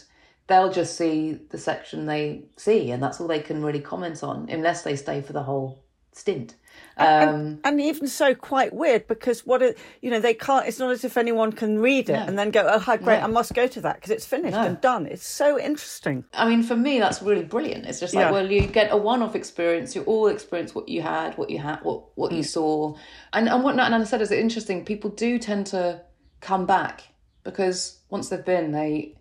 they'll 0.47 0.73
just 0.73 0.97
see 0.97 1.38
the 1.51 1.59
section 1.59 2.07
they 2.07 2.47
see 2.57 2.90
and 2.90 3.03
that's 3.03 3.21
all 3.21 3.29
they 3.29 3.40
can 3.40 3.62
really 3.62 3.81
comment 3.81 4.23
on 4.23 4.49
unless 4.49 4.83
they 4.83 4.97
stay 4.97 5.21
for 5.21 5.35
the 5.35 5.42
whole 5.42 5.85
stint 6.12 6.55
um, 6.99 7.07
and, 7.07 7.61
and, 7.63 7.81
even 7.81 8.09
so, 8.09 8.35
quite 8.35 8.73
weird 8.73 9.07
because 9.07 9.45
what 9.45 9.61
it, 9.61 9.77
you 10.01 10.11
know, 10.11 10.19
they 10.19 10.33
can't. 10.33 10.67
It's 10.67 10.79
not 10.79 10.91
as 10.93 11.05
if 11.05 11.19
anyone 11.19 11.53
can 11.53 11.79
read 11.79 12.09
it 12.09 12.15
no. 12.15 12.21
and 12.21 12.39
then 12.39 12.51
go, 12.51 12.67
"Oh, 12.67 12.79
how 12.79 12.97
great! 12.97 13.19
No. 13.19 13.25
I 13.25 13.27
must 13.27 13.53
go 13.53 13.67
to 13.67 13.81
that 13.83 13.97
because 13.97 14.11
it's 14.11 14.25
finished 14.25 14.57
no. 14.57 14.63
and 14.63 14.81
done." 14.81 15.05
It's 15.05 15.27
so 15.27 15.61
interesting. 15.61 16.25
I 16.33 16.49
mean, 16.49 16.63
for 16.63 16.75
me, 16.75 16.99
that's 16.99 17.21
really 17.21 17.43
brilliant. 17.43 17.85
It's 17.85 18.01
just 18.01 18.15
like, 18.15 18.25
yeah. 18.25 18.31
well, 18.31 18.51
you 18.51 18.63
get 18.67 18.93
a 18.93 18.97
one-off 18.97 19.35
experience. 19.37 19.95
You 19.95 20.05
all 20.05 20.29
experience 20.29 20.75
what 20.75 20.89
you 20.89 21.03
had, 21.03 21.37
what 21.37 21.51
you 21.51 21.59
had, 21.59 21.81
what 21.83 22.17
what 22.17 22.33
you 22.33 22.43
mm. 22.43 22.47
saw, 22.47 22.97
and 23.35 23.47
and 23.47 23.63
what 23.63 23.79
Anna 23.79 24.07
said 24.07 24.23
is 24.23 24.33
interesting. 24.33 24.85
People 24.87 25.11
do 25.11 25.39
tend 25.39 25.67
to 25.67 26.01
come 26.41 26.65
back 26.65 27.03
because 27.45 28.01
once 28.09 28.31
they've 28.31 28.45
been, 28.45 28.73
they 28.73 29.17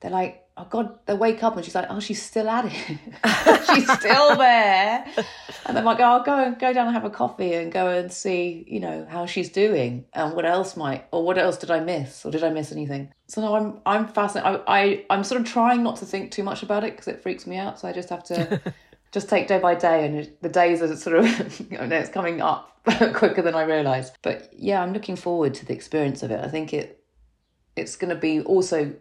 they're 0.00 0.10
like, 0.10 0.43
oh 0.56 0.66
God, 0.70 0.98
they 1.06 1.14
wake 1.14 1.42
up 1.42 1.56
and 1.56 1.64
she's 1.64 1.74
like, 1.74 1.86
oh, 1.90 1.98
she's 1.98 2.22
still 2.22 2.48
at 2.48 2.66
it. 2.66 2.72
she's 3.74 3.90
still 3.90 4.36
there. 4.36 5.04
And 5.66 5.76
then 5.76 5.84
like, 5.84 5.98
oh, 5.98 6.04
I'll 6.04 6.22
go 6.22 6.44
and 6.44 6.58
go 6.58 6.72
down 6.72 6.86
and 6.86 6.94
have 6.94 7.04
a 7.04 7.10
coffee 7.10 7.54
and 7.54 7.72
go 7.72 7.88
and 7.88 8.12
see, 8.12 8.64
you 8.68 8.78
know, 8.78 9.06
how 9.08 9.26
she's 9.26 9.48
doing 9.48 10.04
and 10.12 10.34
what 10.34 10.46
else 10.46 10.76
might, 10.76 11.06
or 11.10 11.24
what 11.24 11.38
else 11.38 11.56
did 11.56 11.70
I 11.70 11.80
miss 11.80 12.24
or 12.24 12.30
did 12.30 12.44
I 12.44 12.50
miss 12.50 12.70
anything? 12.70 13.12
So 13.26 13.40
no, 13.40 13.56
I'm, 13.56 13.80
I'm 13.84 14.06
fascinated. 14.06 14.62
I, 14.66 14.82
I, 14.82 15.04
I'm 15.10 15.24
sort 15.24 15.40
of 15.40 15.46
trying 15.46 15.82
not 15.82 15.96
to 15.96 16.06
think 16.06 16.30
too 16.30 16.44
much 16.44 16.62
about 16.62 16.84
it 16.84 16.92
because 16.92 17.08
it 17.08 17.20
freaks 17.20 17.46
me 17.46 17.56
out. 17.56 17.80
So 17.80 17.88
I 17.88 17.92
just 17.92 18.10
have 18.10 18.22
to 18.24 18.60
just 19.12 19.28
take 19.28 19.48
day 19.48 19.58
by 19.58 19.74
day 19.74 20.06
and 20.06 20.32
the 20.40 20.48
days 20.48 20.82
are 20.82 20.94
sort 20.96 21.16
of, 21.16 21.60
you 21.70 21.78
know, 21.78 21.96
it's 21.96 22.10
coming 22.10 22.40
up 22.40 22.80
quicker 22.84 23.42
than 23.42 23.56
I 23.56 23.62
realize. 23.62 24.12
But 24.22 24.50
yeah, 24.56 24.80
I'm 24.82 24.92
looking 24.92 25.16
forward 25.16 25.54
to 25.54 25.66
the 25.66 25.72
experience 25.72 26.22
of 26.22 26.30
it. 26.30 26.38
I 26.38 26.48
think 26.48 26.72
it, 26.72 27.00
it's 27.74 27.96
going 27.96 28.10
to 28.10 28.20
be 28.20 28.40
also 28.40 28.94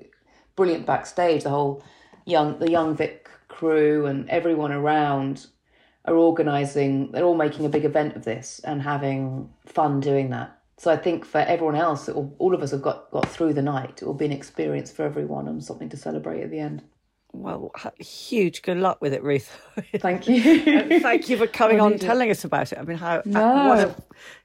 brilliant 0.55 0.85
backstage. 0.85 1.43
The 1.43 1.49
whole 1.49 1.83
young 2.25 2.59
the 2.59 2.71
young 2.71 2.95
Vic 2.95 3.29
crew 3.47 4.05
and 4.05 4.29
everyone 4.29 4.71
around 4.71 5.47
are 6.05 6.15
organising. 6.15 7.11
They're 7.11 7.25
all 7.25 7.35
making 7.35 7.65
a 7.65 7.69
big 7.69 7.85
event 7.85 8.15
of 8.15 8.25
this 8.25 8.61
and 8.63 8.81
having 8.81 9.49
fun 9.65 9.99
doing 9.99 10.29
that. 10.31 10.59
So 10.77 10.91
I 10.91 10.97
think 10.97 11.23
for 11.23 11.37
everyone 11.37 11.75
else, 11.75 12.07
will, 12.07 12.35
all 12.39 12.53
of 12.53 12.61
us 12.61 12.71
have 12.71 12.81
got 12.81 13.11
got 13.11 13.27
through 13.29 13.53
the 13.53 13.61
night. 13.61 14.01
It 14.01 14.05
will 14.05 14.13
be 14.13 14.25
an 14.25 14.31
experience 14.31 14.91
for 14.91 15.03
everyone 15.03 15.47
and 15.47 15.63
something 15.63 15.89
to 15.89 15.97
celebrate 15.97 16.41
at 16.41 16.49
the 16.49 16.59
end 16.59 16.83
well, 17.33 17.71
huge 17.99 18.61
good 18.61 18.77
luck 18.77 19.01
with 19.01 19.11
it, 19.11 19.23
Ruth. 19.23 19.59
Thank 19.97 20.27
you. 20.27 20.99
thank 20.99 21.29
you 21.29 21.37
for 21.37 21.47
coming 21.47 21.81
on, 21.81 21.97
telling 21.97 22.29
us 22.29 22.43
about 22.43 22.71
it. 22.71 22.77
I 22.77 22.83
mean, 22.83 22.97
how? 22.97 23.23
No. 23.25 23.71
Uh, 23.71 23.75
a, 23.87 23.95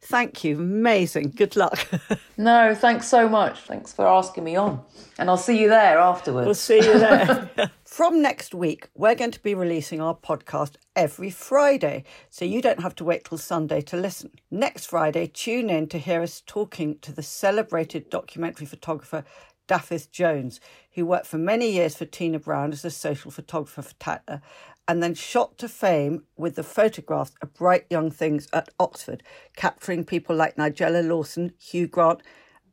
thank 0.01 0.43
you. 0.43 0.57
Amazing. 0.57 1.35
Good 1.37 1.55
luck. 1.55 1.87
no, 2.39 2.75
thanks 2.75 3.07
so 3.07 3.29
much. 3.29 3.61
Thanks 3.61 3.93
for 3.93 4.07
asking 4.07 4.45
me 4.45 4.57
on, 4.57 4.83
and 5.19 5.29
I'll 5.29 5.37
see 5.37 5.61
you 5.61 5.69
there 5.69 5.99
afterwards. 5.99 6.47
We'll 6.47 6.55
see 6.55 6.77
you 6.77 6.99
there. 6.99 7.51
From 7.85 8.23
next 8.23 8.55
week, 8.55 8.89
we're 8.95 9.15
going 9.15 9.33
to 9.33 9.43
be 9.43 9.55
releasing 9.55 10.01
our 10.01 10.15
podcast 10.15 10.77
every 10.97 11.31
Friday, 11.31 12.05
so 12.31 12.47
you 12.47 12.63
don't 12.63 12.81
have 12.81 12.95
to 12.97 13.05
wait 13.05 13.25
till 13.25 13.39
Sunday 13.39 13.83
to 13.83 13.99
listen. 13.99 14.31
Next 14.51 14.87
Friday, 14.87 15.27
tune 15.27 15.69
in 15.69 15.89
to 15.89 15.99
hear 15.99 16.23
us 16.23 16.43
talking 16.47 16.99
to 17.01 17.13
the 17.13 17.23
celebrated 17.23 18.09
documentary 18.09 18.67
photographer 18.67 19.25
Dafydd 19.69 20.11
Jones, 20.11 20.61
who 20.93 21.07
worked 21.07 21.27
for 21.27 21.39
many 21.39 21.71
years 21.71 21.95
for 21.95 22.05
Tina 22.05 22.39
Brown 22.39 22.73
as 22.73 22.85
a 22.85 22.91
social 22.91 23.31
photographer 23.31 23.83
for 23.83 23.95
Tatler, 23.95 24.41
and 24.89 25.03
then 25.03 25.15
shot 25.15 25.59
to 25.59 25.69
fame 25.69 26.25
with 26.37 26.57
the 26.57 26.63
photographs 26.63 27.33
of 27.43 27.55
bright 27.55 27.85
young 27.91 28.11
things 28.11 28.49
at 28.53 28.71
Oxford, 28.81 29.23
capturing 29.55 30.05
people 30.05 30.35
like 30.35 30.57
Nigella 30.57 31.07
Lawson, 31.07 31.53
Hugh 31.59 31.87
Grant, 31.87 32.23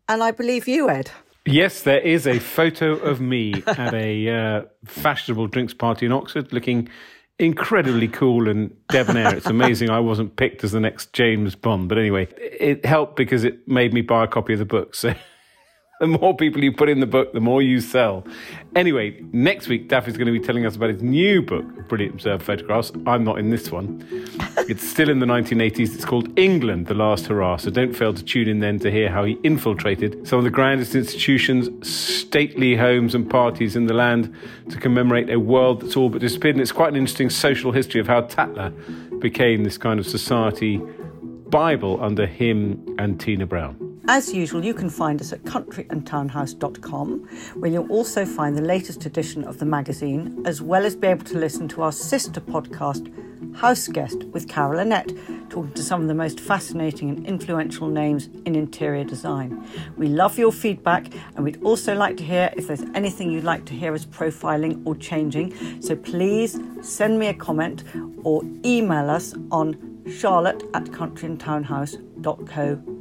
and 0.08 0.24
I 0.24 0.32
believe 0.32 0.68
you, 0.68 0.90
Ed. 0.90 1.12
Yes, 1.46 1.84
there 1.84 2.00
is 2.00 2.26
a 2.26 2.40
photo 2.40 2.94
of 2.94 3.22
me 3.22 3.64
at 3.68 3.94
a 3.94 4.30
uh, 4.30 4.62
fashionable 4.86 5.48
drinks 5.48 5.74
party 5.74 6.06
in 6.06 6.12
Oxford 6.12 6.52
looking 6.52 6.90
incredibly 7.38 8.08
cool 8.08 8.50
and 8.50 8.76
debonair. 8.90 9.36
It's 9.36 9.46
amazing 9.46 9.90
I 9.90 10.00
wasn't 10.00 10.36
picked 10.38 10.64
as 10.64 10.72
the 10.72 10.80
next 10.80 11.14
James 11.14 11.54
Bond. 11.54 11.90
But 11.90 11.98
anyway, 11.98 12.28
it 12.40 12.86
helped 12.86 13.16
because 13.16 13.44
it 13.44 13.68
made 13.68 13.94
me 13.94 14.02
buy 14.02 14.24
a 14.24 14.28
copy 14.28 14.54
of 14.54 14.60
the 14.60 14.66
book. 14.66 14.96
So 14.96 15.14
the 16.00 16.08
more 16.08 16.36
people 16.36 16.62
you 16.62 16.74
put 16.74 16.90
in 16.90 17.00
the 17.00 17.06
book, 17.06 17.32
the 17.32 17.40
more 17.40 17.62
you 17.62 17.80
sell. 17.80 18.26
Anyway, 18.76 19.18
next 19.32 19.70
week, 19.70 19.88
Daffy's 19.88 20.18
going 20.18 20.26
to 20.26 20.38
be 20.38 20.46
telling 20.46 20.66
us 20.66 20.76
about 20.76 20.90
his 20.90 21.02
new 21.02 21.42
book, 21.42 21.66
Brilliant 21.88 22.16
Observed 22.16 22.44
Photographs. 22.44 22.92
I'm 23.08 23.24
not 23.24 23.40
in 23.40 23.50
this 23.50 23.72
one. 23.72 24.06
it's 24.68 24.86
still 24.86 25.10
in 25.10 25.20
the 25.20 25.26
1980s. 25.26 25.96
It's 25.96 26.04
called 26.04 26.38
England, 26.38 26.88
The 26.88 26.96
Last 26.96 27.28
Hurrah. 27.28 27.56
So 27.58 27.72
don't 27.72 27.94
fail 27.96 28.14
to 28.14 28.22
tune 28.22 28.50
in 28.50 28.60
then 28.60 28.78
to 28.80 28.92
hear 28.92 29.10
how 29.10 29.24
he 29.24 29.40
infiltrated 29.44 30.28
some 30.28 30.38
of 30.38 30.44
the 30.44 30.50
grandest 30.50 30.96
institutions, 30.96 31.70
stately 31.88 32.76
homes, 32.76 33.16
and 33.16 33.30
parties 33.30 33.78
in 33.78 33.86
the 33.86 33.94
land 33.94 34.36
to 34.70 34.78
commemorate 34.78 35.30
a 35.30 35.40
world 35.40 35.82
that's 35.82 35.96
all 35.96 36.10
but 36.10 36.20
disappeared. 36.20 36.56
And 36.56 36.62
it's 36.62 36.74
quite 36.74 36.90
an 36.90 36.98
interesting 36.98 37.30
social 37.30 37.72
history 37.72 38.02
of 38.02 38.08
how 38.08 38.22
Tatler 38.22 38.72
became 39.20 39.64
this 39.64 39.78
kind 39.78 39.98
of 40.00 40.06
society 40.06 40.82
Bible 41.48 42.04
under 42.04 42.26
him 42.26 42.96
and 43.00 43.18
Tina 43.18 43.46
Brown. 43.46 43.95
As 44.08 44.32
usual, 44.32 44.64
you 44.64 44.76
can 44.76 44.92
find 44.92 45.20
us 45.20 45.34
at 45.34 45.42
countryandtownhouse.com, 45.44 47.28
where 47.56 47.72
you'll 47.72 47.92
also 47.92 48.24
find 48.24 48.56
the 48.56 48.62
latest 48.62 49.04
edition 49.08 49.44
of 49.44 49.58
the 49.58 49.66
magazine, 49.66 50.44
as 50.46 50.62
well 50.62 50.86
as 50.86 50.96
be 50.96 51.08
able 51.08 51.26
to 51.26 51.40
listen 51.40 51.68
to 51.70 51.82
our 51.82 51.92
sister 51.92 52.40
podcast, 52.40 53.12
House 53.56 53.88
Guest, 53.88 54.26
with 54.26 54.48
Carol 54.48 54.78
Annette, 54.80 55.12
talking 55.50 55.74
to 55.74 55.82
some 55.82 56.04
of 56.04 56.08
the 56.08 56.14
most 56.14 56.40
fascinating 56.40 57.10
and 57.10 57.26
influential 57.26 57.88
names 57.88 58.30
in 58.46 58.54
interior 58.54 59.04
design. 59.04 59.68
We 59.98 60.08
love 60.08 60.38
your 60.38 60.52
feedback, 60.52 61.08
and 61.36 61.44
we'd 61.44 61.64
also 61.64 61.96
like 61.96 62.16
to 62.18 62.24
hear 62.24 62.54
if 62.56 62.68
there's 62.68 62.84
anything 62.94 63.32
you'd 63.32 63.44
like 63.44 63.66
to 63.66 63.74
hear 63.74 63.96
us 63.96 64.06
profiling 64.06 64.86
or 64.86 64.94
changing. 64.96 65.82
So 65.82 65.96
please 65.96 66.60
send 66.82 67.18
me 67.18 67.26
a 67.28 67.34
comment 67.34 67.84
or 68.24 68.44
email 68.64 69.10
us 69.10 69.34
on 69.50 70.04
charlotte 70.08 70.62
at 70.76 70.84
countryandtownhouse.co.uk. 70.86 72.95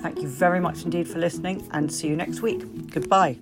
Thank 0.00 0.20
you 0.20 0.28
very 0.28 0.60
much 0.60 0.84
indeed 0.84 1.08
for 1.08 1.18
listening 1.18 1.66
and 1.72 1.92
see 1.92 2.08
you 2.08 2.16
next 2.16 2.40
week. 2.40 2.90
Goodbye. 2.90 3.38